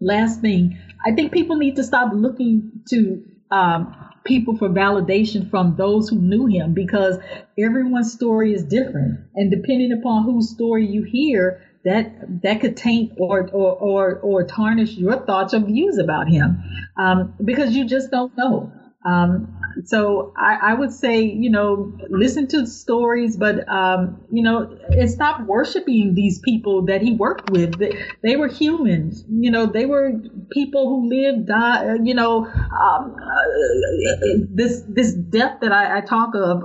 Last 0.00 0.40
thing, 0.40 0.78
I 1.04 1.12
think 1.12 1.32
people 1.32 1.56
need 1.56 1.76
to 1.76 1.84
stop 1.84 2.12
looking 2.12 2.70
to 2.90 3.24
um, 3.50 3.94
people 4.24 4.56
for 4.56 4.68
validation 4.68 5.50
from 5.50 5.76
those 5.76 6.08
who 6.08 6.20
knew 6.20 6.46
him 6.46 6.74
because 6.74 7.18
everyone's 7.58 8.12
story 8.12 8.52
is 8.52 8.64
different. 8.64 9.20
And 9.34 9.50
depending 9.50 9.92
upon 9.92 10.24
whose 10.24 10.50
story 10.50 10.86
you 10.86 11.02
hear, 11.02 11.62
that 11.84 12.42
that 12.42 12.60
could 12.60 12.76
taint 12.76 13.12
or 13.18 13.48
or 13.50 13.72
or, 13.72 14.18
or 14.20 14.44
tarnish 14.44 14.92
your 14.92 15.24
thoughts 15.26 15.52
or 15.52 15.60
views 15.60 15.98
about 15.98 16.28
him 16.28 16.62
um, 16.96 17.34
because 17.44 17.76
you 17.76 17.86
just 17.86 18.10
don't 18.10 18.34
know. 18.36 18.72
Um, 19.04 19.60
so 19.84 20.32
I, 20.36 20.70
I, 20.70 20.74
would 20.74 20.92
say, 20.92 21.20
you 21.22 21.50
know, 21.50 21.92
listen 22.08 22.46
to 22.48 22.62
the 22.62 22.66
stories, 22.66 23.36
but, 23.36 23.68
um, 23.68 24.24
you 24.32 24.42
know, 24.42 24.78
and 24.88 25.10
stop 25.10 25.46
worshiping 25.46 26.14
these 26.14 26.38
people 26.38 26.86
that 26.86 27.02
he 27.02 27.12
worked 27.12 27.50
with. 27.50 27.78
They, 27.78 27.92
they 28.22 28.36
were 28.36 28.48
humans, 28.48 29.22
you 29.28 29.50
know, 29.50 29.66
they 29.66 29.84
were 29.84 30.12
people 30.52 30.88
who 30.88 31.10
lived, 31.10 31.50
uh, 31.50 31.96
you 32.02 32.14
know, 32.14 32.46
um, 32.46 33.16
uh, 33.20 34.38
this, 34.48 34.82
this 34.88 35.12
death 35.12 35.58
that 35.60 35.72
I, 35.72 35.98
I, 35.98 36.00
talk 36.00 36.30
of 36.34 36.62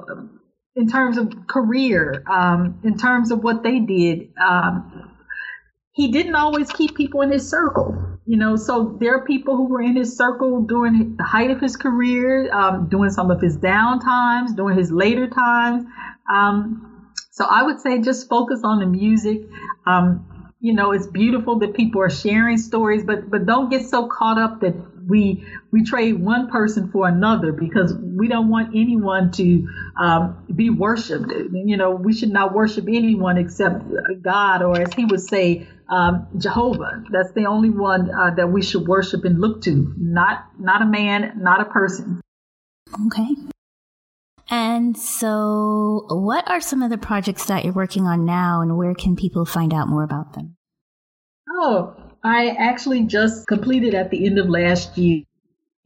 in 0.78 0.88
terms 0.88 1.18
of 1.18 1.34
career, 1.48 2.24
um, 2.30 2.80
in 2.86 2.98
terms 2.98 3.32
of 3.32 3.44
what 3.44 3.64
they 3.64 3.80
did. 3.80 4.30
Um, 4.42 5.12
he 5.92 6.12
didn't 6.12 6.36
always 6.36 6.72
keep 6.72 6.96
people 6.96 7.22
in 7.22 7.32
his 7.32 7.50
circle. 7.50 8.09
You 8.30 8.38
know, 8.38 8.58
so 8.58 8.96
there 9.00 9.16
are 9.16 9.26
people 9.26 9.58
who 9.58 9.68
were 9.68 9.82
in 9.82 9.96
his 9.96 10.16
circle 10.16 10.62
during 10.62 11.16
the 11.18 11.24
height 11.24 11.50
of 11.50 11.60
his 11.60 11.76
career, 11.76 12.54
um, 12.54 12.88
during 12.88 13.10
some 13.10 13.32
of 13.32 13.42
his 13.42 13.58
down 13.58 14.00
times, 14.00 14.54
during 14.54 14.78
his 14.78 14.92
later 14.92 15.28
times. 15.28 15.84
Um, 16.32 17.12
so 17.32 17.44
I 17.50 17.64
would 17.64 17.80
say 17.80 18.00
just 18.02 18.30
focus 18.30 18.60
on 18.64 18.82
the 18.82 18.86
music. 18.86 19.42
Um, 19.88 20.54
you 20.60 20.76
know, 20.76 20.92
it's 20.92 21.08
beautiful 21.08 21.58
that 21.58 21.74
people 21.74 22.04
are 22.04 22.10
sharing 22.12 22.60
stories, 22.60 23.04
but 23.04 23.32
but 23.32 23.48
don't 23.48 23.72
get 23.72 23.88
so 23.88 24.08
caught 24.08 24.38
up 24.38 24.62
that 24.62 24.76
we 25.08 25.44
we 25.72 25.84
trade 25.84 26.22
one 26.22 26.50
person 26.50 26.92
for 26.92 27.08
another 27.08 27.52
because 27.52 27.96
we 27.96 28.28
don't 28.28 28.50
want 28.50 28.76
anyone 28.76 29.32
to 29.32 29.68
um, 30.00 30.46
be 30.56 30.70
worshipped. 30.70 31.32
You 31.52 31.78
know, 31.78 31.92
we 31.92 32.14
should 32.14 32.30
not 32.30 32.54
worship 32.54 32.86
anyone 32.88 33.40
except 33.40 33.86
God, 34.22 34.62
or 34.62 34.80
as 34.80 34.94
he 34.94 35.06
would 35.06 35.22
say, 35.22 35.68
um, 35.90 36.28
Jehovah. 36.38 37.04
That's 37.12 37.32
the 37.34 37.46
only 37.46 37.70
one 37.70 38.10
uh, 38.12 38.32
that 38.36 38.52
we 38.52 38.62
should 38.62 38.88
worship 38.88 39.26
and 39.26 39.40
look 39.40 39.62
to. 39.64 39.94
Not 39.98 40.46
not 40.60 40.82
a 40.82 40.86
man, 40.86 41.34
not 41.38 41.62
a 41.62 41.66
person. 41.66 42.22
Okay. 43.08 43.36
And 44.52 44.98
so, 44.98 46.06
what 46.10 46.50
are 46.50 46.60
some 46.60 46.82
of 46.82 46.90
the 46.90 46.98
projects 46.98 47.46
that 47.46 47.64
you're 47.64 47.74
working 47.74 48.08
on 48.08 48.26
now, 48.26 48.62
and 48.62 48.78
where 48.78 48.96
can 48.96 49.16
people 49.16 49.46
find 49.46 49.74
out 49.74 49.88
more 49.88 50.04
about 50.04 50.34
them? 50.34 50.56
Oh, 51.52 51.96
I 52.24 52.50
actually 52.50 53.04
just 53.04 53.48
completed 53.48 53.94
at 53.94 54.10
the 54.10 54.26
end 54.26 54.40
of 54.40 54.50
last 54.50 54.98
year 54.98 55.24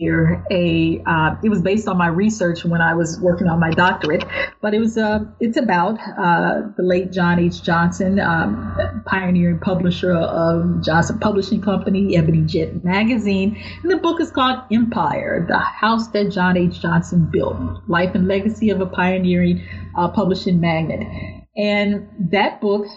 a 0.01 1.03
uh, 1.05 1.35
it 1.43 1.49
was 1.49 1.61
based 1.61 1.87
on 1.87 1.97
my 1.97 2.07
research 2.07 2.65
when 2.65 2.81
I 2.81 2.95
was 2.95 3.19
working 3.19 3.47
on 3.47 3.59
my 3.59 3.69
doctorate, 3.69 4.25
but 4.59 4.73
it 4.73 4.79
was 4.79 4.97
uh, 4.97 5.19
it's 5.39 5.55
about 5.55 5.99
uh, 6.17 6.63
the 6.75 6.83
late 6.83 7.11
John 7.11 7.39
H. 7.39 7.61
Johnson, 7.61 8.19
um, 8.19 9.03
pioneering 9.05 9.59
publisher 9.59 10.11
of 10.11 10.83
Johnson 10.83 11.19
Publishing 11.19 11.61
Company, 11.61 12.17
Ebony 12.17 12.41
Jet 12.41 12.83
Magazine, 12.83 13.55
and 13.83 13.91
the 13.91 13.97
book 13.97 14.19
is 14.19 14.31
called 14.31 14.61
Empire: 14.71 15.45
The 15.47 15.59
House 15.59 16.07
That 16.07 16.31
John 16.31 16.57
H. 16.57 16.81
Johnson 16.81 17.29
Built: 17.31 17.55
Life 17.87 18.15
and 18.15 18.27
Legacy 18.27 18.71
of 18.71 18.81
a 18.81 18.87
Pioneering 18.87 19.63
uh, 19.95 20.09
Publishing 20.09 20.59
Magnate. 20.59 21.07
And 21.55 22.09
that 22.31 22.59
book 22.61 22.87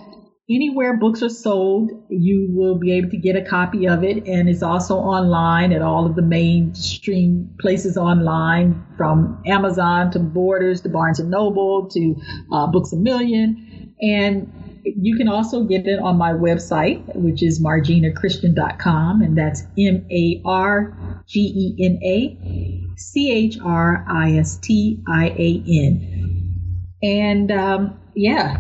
anywhere 0.49 0.97
books 0.97 1.23
are 1.23 1.29
sold, 1.29 1.91
you 2.09 2.49
will 2.51 2.79
be 2.79 2.93
able 2.93 3.11
to 3.11 3.17
get 3.17 3.37
a 3.37 3.43
copy 3.43 3.89
of 3.89 4.05
it. 4.05 4.27
And 4.27 4.49
it's 4.49 4.63
also 4.63 4.97
online 4.97 5.73
at 5.73 5.83
all 5.83 6.07
of 6.07 6.15
the 6.15 6.23
mainstream 6.23 7.55
places 7.61 7.97
online, 7.97 8.87
from 8.97 9.43
Amazon 9.47 10.11
to 10.13 10.19
Borders 10.19 10.81
to 10.83 10.89
Barnes 10.89 11.21
and 11.21 11.31
Noble 11.31 11.89
to 11.91 12.17
uh, 12.53 12.67
Books 12.69 12.93
a 12.93 12.97
Million. 12.97 13.95
And 14.01 14.83
you 14.85 15.17
can 15.17 15.29
also 15.29 15.65
get 15.65 15.87
it 15.87 15.99
on 15.99 16.17
my 16.17 16.33
website, 16.33 17.05
which 17.17 17.43
is 17.43 17.61
margenachristian.com, 17.61 19.23
and 19.23 19.37
that's 19.37 19.63
M 19.77 20.07
A 20.11 20.43
R 20.45 21.25
G 21.27 21.41
E 21.41 21.85
N 21.85 21.99
A 22.05 22.97
C 22.97 23.33
H 23.33 23.59
R 23.65 24.05
I 24.09 24.33
S 24.35 24.59
T 24.59 25.03
I 25.09 25.27
A 25.27 25.63
N. 25.67 26.93
And 27.03 27.51
um, 27.51 28.01
yeah, 28.15 28.59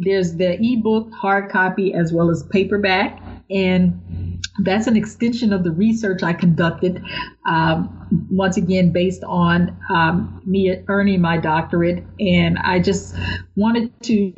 there's 0.00 0.36
the 0.36 0.58
ebook, 0.60 1.12
hard 1.12 1.50
copy, 1.50 1.94
as 1.94 2.12
well 2.12 2.30
as 2.30 2.42
paperback. 2.44 3.20
And 3.50 4.42
that's 4.60 4.86
an 4.86 4.96
extension 4.96 5.52
of 5.52 5.64
the 5.64 5.70
research 5.70 6.22
I 6.22 6.32
conducted, 6.32 7.02
um, 7.46 8.10
once 8.30 8.56
again, 8.56 8.92
based 8.92 9.24
on 9.24 9.76
um, 9.88 10.42
me 10.44 10.76
earning 10.88 11.20
my 11.20 11.38
doctorate. 11.38 12.04
And 12.20 12.58
I 12.58 12.78
just 12.78 13.14
wanted 13.56 14.02
to 14.04 14.32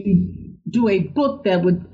do 0.68 0.88
a 0.88 1.00
book 1.00 1.44
that 1.44 1.62
would 1.62 1.84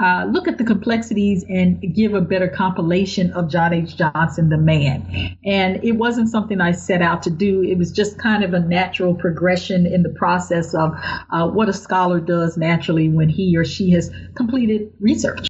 uh, 0.00 0.26
look 0.30 0.48
at 0.48 0.58
the 0.58 0.64
complexities 0.64 1.44
and 1.48 1.80
give 1.94 2.14
a 2.14 2.20
better 2.20 2.48
compilation 2.48 3.30
of 3.32 3.50
John 3.50 3.72
H. 3.72 3.96
Johnson, 3.96 4.48
the 4.48 4.56
man. 4.56 5.36
And 5.44 5.84
it 5.84 5.92
wasn't 5.92 6.30
something 6.30 6.60
I 6.60 6.72
set 6.72 7.02
out 7.02 7.22
to 7.24 7.30
do. 7.30 7.62
It 7.62 7.76
was 7.76 7.92
just 7.92 8.18
kind 8.18 8.42
of 8.42 8.54
a 8.54 8.60
natural 8.60 9.14
progression 9.14 9.86
in 9.86 10.02
the 10.02 10.08
process 10.08 10.74
of 10.74 10.94
uh, 11.30 11.48
what 11.48 11.68
a 11.68 11.72
scholar 11.72 12.20
does 12.20 12.56
naturally 12.56 13.08
when 13.08 13.28
he 13.28 13.56
or 13.56 13.64
she 13.64 13.90
has 13.90 14.10
completed 14.34 14.92
research. 14.98 15.46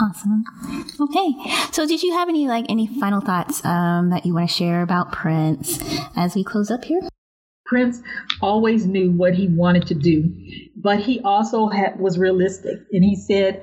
Awesome. 0.00 0.44
Okay. 1.00 1.34
So, 1.72 1.84
did 1.84 2.04
you 2.04 2.12
have 2.12 2.28
any 2.28 2.46
like 2.46 2.66
any 2.68 2.86
final 2.86 3.20
thoughts 3.20 3.64
um, 3.64 4.10
that 4.10 4.24
you 4.24 4.32
want 4.32 4.48
to 4.48 4.54
share 4.54 4.82
about 4.82 5.10
Prince 5.10 5.82
as 6.14 6.36
we 6.36 6.44
close 6.44 6.70
up 6.70 6.84
here? 6.84 7.00
Prince 7.68 8.00
always 8.40 8.86
knew 8.86 9.12
what 9.12 9.34
he 9.34 9.46
wanted 9.48 9.86
to 9.88 9.94
do, 9.94 10.32
but 10.76 10.98
he 10.98 11.20
also 11.20 11.68
had, 11.68 12.00
was 12.00 12.18
realistic. 12.18 12.78
And 12.92 13.04
he 13.04 13.14
said, 13.14 13.62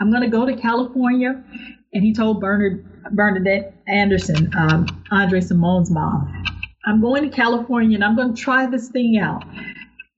I'm 0.00 0.10
going 0.10 0.22
to 0.22 0.28
go 0.28 0.44
to 0.44 0.54
California. 0.56 1.42
And 1.92 2.02
he 2.02 2.12
told 2.12 2.40
Bernard, 2.40 2.84
Bernadette 3.12 3.72
Anderson, 3.86 4.50
um, 4.58 4.86
Andre 5.12 5.40
Cymone's 5.40 5.90
mom, 5.90 6.44
I'm 6.84 7.00
going 7.00 7.22
to 7.22 7.34
California 7.34 7.94
and 7.94 8.04
I'm 8.04 8.16
going 8.16 8.34
to 8.34 8.40
try 8.40 8.66
this 8.66 8.90
thing 8.90 9.18
out. 9.18 9.44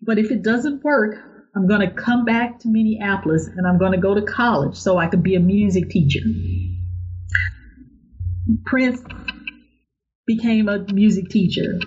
But 0.03 0.19
if 0.19 0.31
it 0.31 0.43
doesn't 0.43 0.83
work, 0.83 1.17
I'm 1.55 1.69
going 1.69 1.81
to 1.81 1.91
come 1.91 2.25
back 2.25 2.59
to 2.61 2.69
Minneapolis 2.69 3.47
and 3.47 3.67
I'm 3.67 3.79
going 3.79 3.93
to 3.93 3.99
go 3.99 4.15
to 4.15 4.23
college 4.23 4.77
so 4.77 4.97
I 4.97 5.07
could 5.07 5.23
be 5.23 5.35
a 5.35 5.41
music 5.41 5.91
teacher. 5.91 6.21
Prince 8.65 9.03
became 10.27 10.69
a 10.69 10.79
music 10.93 11.29
teacher 11.29 11.79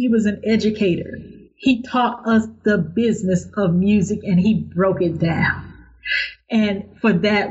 he 0.00 0.08
was 0.08 0.24
an 0.24 0.40
educator. 0.46 1.18
He 1.56 1.82
taught 1.82 2.26
us 2.26 2.46
the 2.64 2.78
business 2.78 3.46
of 3.54 3.74
music 3.74 4.20
and 4.22 4.40
he 4.40 4.54
broke 4.54 5.02
it 5.02 5.18
down. 5.18 5.74
And 6.50 6.96
for 7.02 7.12
that, 7.12 7.50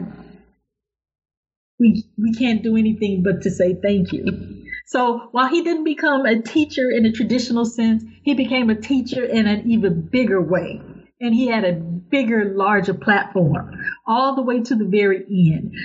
we, 1.79 2.05
we 2.17 2.33
can't 2.33 2.63
do 2.63 2.75
anything 2.75 3.21
but 3.21 3.43
to 3.43 3.51
say 3.51 3.75
thank 3.79 4.11
you. 4.11 4.65
So 4.87 5.29
while 5.31 5.47
he 5.47 5.61
didn't 5.61 5.83
become 5.83 6.25
a 6.25 6.41
teacher 6.41 6.89
in 6.89 7.05
a 7.05 7.11
traditional 7.11 7.65
sense, 7.65 8.03
he 8.23 8.33
became 8.33 8.71
a 8.71 8.81
teacher 8.81 9.23
in 9.23 9.45
an 9.45 9.69
even 9.69 10.09
bigger 10.11 10.41
way. 10.41 10.81
And 11.21 11.35
he 11.35 11.45
had 11.45 11.65
a 11.65 11.73
bigger, 11.73 12.55
larger 12.55 12.95
platform 12.95 13.77
all 14.07 14.35
the 14.35 14.41
way 14.41 14.61
to 14.61 14.75
the 14.75 14.85
very 14.85 15.23
end. 15.53 15.75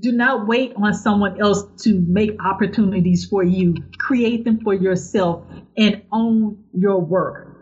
Do 0.00 0.12
not 0.12 0.46
wait 0.46 0.72
on 0.76 0.94
someone 0.94 1.40
else 1.40 1.64
to 1.82 2.04
make 2.08 2.42
opportunities 2.42 3.26
for 3.26 3.42
you. 3.42 3.74
Create 3.98 4.44
them 4.44 4.60
for 4.60 4.74
yourself 4.74 5.44
and 5.76 6.02
own 6.12 6.64
your 6.72 7.00
work. 7.00 7.56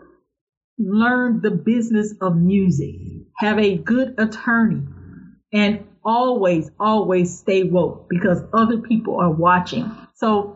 Learn 0.77 1.41
the 1.41 1.51
business 1.51 2.13
of 2.21 2.35
music. 2.35 2.95
Have 3.37 3.59
a 3.59 3.77
good 3.77 4.15
attorney 4.17 4.83
and 5.53 5.85
always, 6.03 6.71
always 6.79 7.37
stay 7.37 7.63
woke 7.63 8.07
because 8.09 8.41
other 8.53 8.77
people 8.77 9.19
are 9.19 9.31
watching. 9.31 9.91
So 10.13 10.55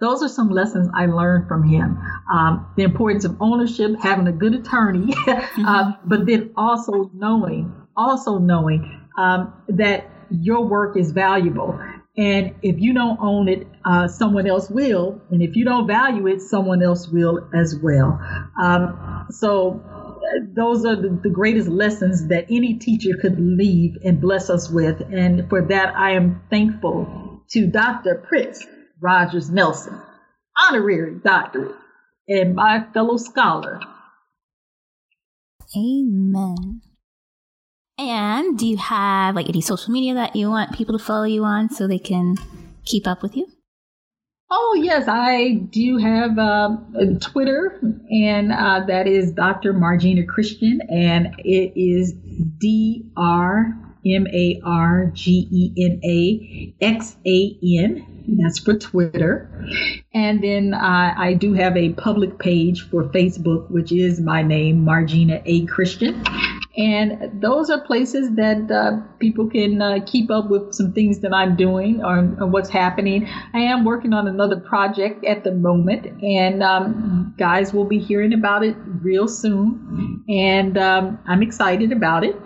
those 0.00 0.22
are 0.22 0.28
some 0.28 0.50
lessons 0.50 0.88
I 0.94 1.06
learned 1.06 1.48
from 1.48 1.66
him. 1.66 1.98
Um, 2.30 2.66
the 2.76 2.82
importance 2.82 3.24
of 3.24 3.36
ownership, 3.40 3.92
having 4.00 4.26
a 4.26 4.32
good 4.32 4.54
attorney, 4.54 5.14
uh, 5.26 5.92
but 6.04 6.26
then 6.26 6.52
also 6.56 7.10
knowing, 7.14 7.72
also 7.96 8.38
knowing 8.38 9.00
um, 9.16 9.54
that 9.68 10.10
your 10.30 10.64
work 10.64 10.96
is 10.96 11.12
valuable 11.12 11.78
and 12.16 12.54
if 12.62 12.78
you 12.78 12.94
don't 12.94 13.18
own 13.20 13.48
it, 13.48 13.66
uh, 13.84 14.06
someone 14.06 14.46
else 14.46 14.70
will. 14.70 15.20
And 15.30 15.42
if 15.42 15.56
you 15.56 15.64
don't 15.64 15.86
value 15.86 16.28
it, 16.28 16.40
someone 16.40 16.82
else 16.82 17.08
will 17.08 17.48
as 17.52 17.76
well. 17.82 18.20
Um, 18.60 19.26
so 19.30 19.82
those 20.54 20.84
are 20.84 20.94
the, 20.94 21.18
the, 21.22 21.30
greatest 21.30 21.68
lessons 21.68 22.28
that 22.28 22.46
any 22.48 22.74
teacher 22.74 23.16
could 23.20 23.38
leave 23.40 23.96
and 24.04 24.20
bless 24.20 24.48
us 24.48 24.70
with. 24.70 25.00
And 25.12 25.48
for 25.48 25.66
that, 25.66 25.96
I 25.96 26.12
am 26.12 26.42
thankful 26.50 27.42
to 27.50 27.66
Dr. 27.66 28.24
Prince 28.28 28.64
Rogers 29.00 29.50
Nelson, 29.50 30.00
honorary 30.56 31.18
doctorate, 31.18 31.74
and 32.28 32.54
my 32.54 32.86
fellow 32.94 33.16
scholar. 33.16 33.80
Amen. 35.76 36.80
And 37.98 38.58
do 38.58 38.66
you 38.66 38.76
have 38.76 39.36
like 39.36 39.48
any 39.48 39.60
social 39.60 39.92
media 39.92 40.14
that 40.14 40.34
you 40.34 40.50
want 40.50 40.72
people 40.72 40.98
to 40.98 41.04
follow 41.04 41.24
you 41.24 41.44
on 41.44 41.70
so 41.70 41.86
they 41.86 41.98
can 41.98 42.36
keep 42.84 43.06
up 43.06 43.22
with 43.22 43.36
you? 43.36 43.46
Oh 44.50 44.78
yes, 44.80 45.08
I 45.08 45.54
do 45.54 45.96
have 45.96 46.38
uh, 46.38 46.76
Twitter, 47.20 47.80
and 48.10 48.52
uh, 48.52 48.84
that 48.86 49.06
is 49.06 49.32
Dr. 49.32 49.72
Margena 49.72 50.26
Christian, 50.28 50.80
and 50.90 51.34
it 51.38 51.72
is 51.74 52.12
D 52.58 53.10
R 53.16 53.74
M 54.06 54.26
A 54.26 54.60
R 54.64 55.10
G 55.14 55.48
E 55.50 55.72
N 55.82 56.00
A 56.04 56.74
X 56.84 57.16
A 57.26 57.58
N. 57.62 58.36
That's 58.42 58.58
for 58.58 58.78
Twitter. 58.78 59.50
And 60.12 60.42
then 60.42 60.74
uh, 60.74 61.14
I 61.16 61.34
do 61.34 61.52
have 61.54 61.76
a 61.76 61.92
public 61.94 62.38
page 62.38 62.88
for 62.88 63.04
Facebook, 63.04 63.70
which 63.70 63.92
is 63.92 64.20
my 64.20 64.42
name, 64.42 64.84
Margena 64.84 65.42
A. 65.44 65.66
Christian. 65.66 66.22
And 66.76 67.40
those 67.40 67.70
are 67.70 67.80
places 67.80 68.34
that 68.34 68.68
uh, 68.68 69.00
people 69.20 69.48
can 69.48 69.80
uh, 69.80 69.98
keep 70.06 70.30
up 70.30 70.50
with 70.50 70.74
some 70.74 70.92
things 70.92 71.20
that 71.20 71.32
I'm 71.32 71.54
doing 71.54 72.02
or, 72.02 72.18
or, 72.40 72.46
what's 72.48 72.68
happening. 72.68 73.28
I 73.54 73.60
am 73.60 73.84
working 73.84 74.12
on 74.12 74.26
another 74.26 74.58
project 74.58 75.24
at 75.24 75.44
the 75.44 75.52
moment, 75.52 76.06
and 76.22 76.64
um, 76.64 77.34
guys 77.38 77.72
will 77.72 77.84
be 77.84 78.00
hearing 78.00 78.32
about 78.32 78.64
it 78.64 78.76
real 79.02 79.28
soon. 79.28 80.24
And 80.28 80.76
um, 80.76 81.20
I'm 81.26 81.42
excited 81.42 81.92
about 81.92 82.24
it. 82.24 82.36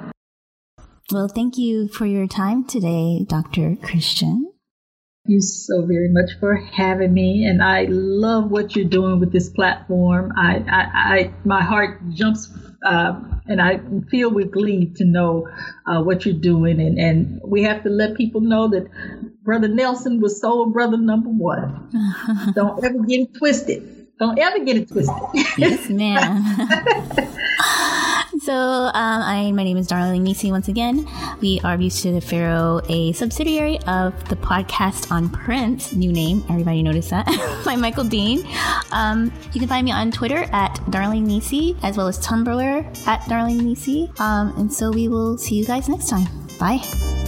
Well, 1.10 1.28
thank 1.28 1.56
you 1.56 1.88
for 1.88 2.04
your 2.04 2.26
time 2.26 2.64
today, 2.66 3.24
Dr. 3.26 3.76
Christian. 3.76 4.52
Thank 5.24 5.36
you 5.36 5.40
so 5.40 5.86
very 5.86 6.08
much 6.10 6.32
for 6.38 6.56
having 6.56 7.14
me, 7.14 7.46
and 7.46 7.62
I 7.62 7.86
love 7.88 8.50
what 8.50 8.76
you're 8.76 8.84
doing 8.84 9.18
with 9.20 9.32
this 9.32 9.48
platform. 9.48 10.32
I, 10.36 10.64
I, 10.70 10.80
I 10.94 11.34
my 11.46 11.62
heart 11.62 12.00
jumps, 12.10 12.50
uh, 12.84 13.20
and 13.46 13.60
I 13.60 13.80
feel 14.10 14.30
with 14.30 14.52
glee 14.52 14.92
to 14.96 15.04
know 15.04 15.48
uh, 15.86 16.02
what 16.02 16.24
you're 16.24 16.34
doing, 16.34 16.80
and, 16.80 16.98
and 16.98 17.40
we 17.44 17.62
have 17.62 17.82
to 17.84 17.88
let 17.88 18.16
people 18.16 18.40
know 18.40 18.68
that 18.68 18.88
Brother 19.42 19.68
Nelson 19.68 20.20
was 20.20 20.40
soul 20.40 20.66
brother 20.66 20.96
number 20.96 21.30
one. 21.30 21.90
Don't 22.54 22.84
ever 22.84 23.02
get 23.04 23.20
it 23.20 23.34
twisted. 23.34 24.06
Don't 24.18 24.38
ever 24.38 24.58
get 24.64 24.76
it 24.76 24.88
twisted. 24.88 25.16
yes, 25.56 25.88
ma'am. 25.88 26.44
so, 28.48 28.54
um, 28.54 28.92
I, 28.94 29.52
my 29.52 29.62
name 29.62 29.76
is 29.76 29.88
Darling 29.88 30.22
Nisi 30.22 30.50
once 30.50 30.68
again. 30.68 31.06
We 31.42 31.60
are 31.64 31.76
Muse 31.76 32.00
to 32.00 32.12
the 32.12 32.22
Pharaoh, 32.22 32.80
a 32.88 33.12
subsidiary 33.12 33.78
of 33.80 34.26
the 34.30 34.36
podcast 34.36 35.12
on 35.12 35.28
Prince, 35.28 35.92
new 35.92 36.10
name, 36.10 36.42
everybody 36.48 36.82
noticed 36.82 37.10
that, 37.10 37.26
by 37.66 37.76
Michael 37.76 38.04
Dean. 38.04 38.48
Um, 38.90 39.30
you 39.52 39.60
can 39.60 39.68
find 39.68 39.84
me 39.84 39.92
on 39.92 40.10
Twitter 40.10 40.48
at 40.50 40.80
Darling 40.90 41.26
Nisi, 41.26 41.76
as 41.82 41.98
well 41.98 42.08
as 42.08 42.18
Tumblr 42.26 43.06
at 43.06 43.28
Darling 43.28 43.58
Nisi. 43.58 44.10
Um, 44.18 44.54
and 44.56 44.72
so 44.72 44.90
we 44.92 45.08
will 45.08 45.36
see 45.36 45.56
you 45.56 45.66
guys 45.66 45.86
next 45.86 46.08
time. 46.08 46.26
Bye. 46.58 47.27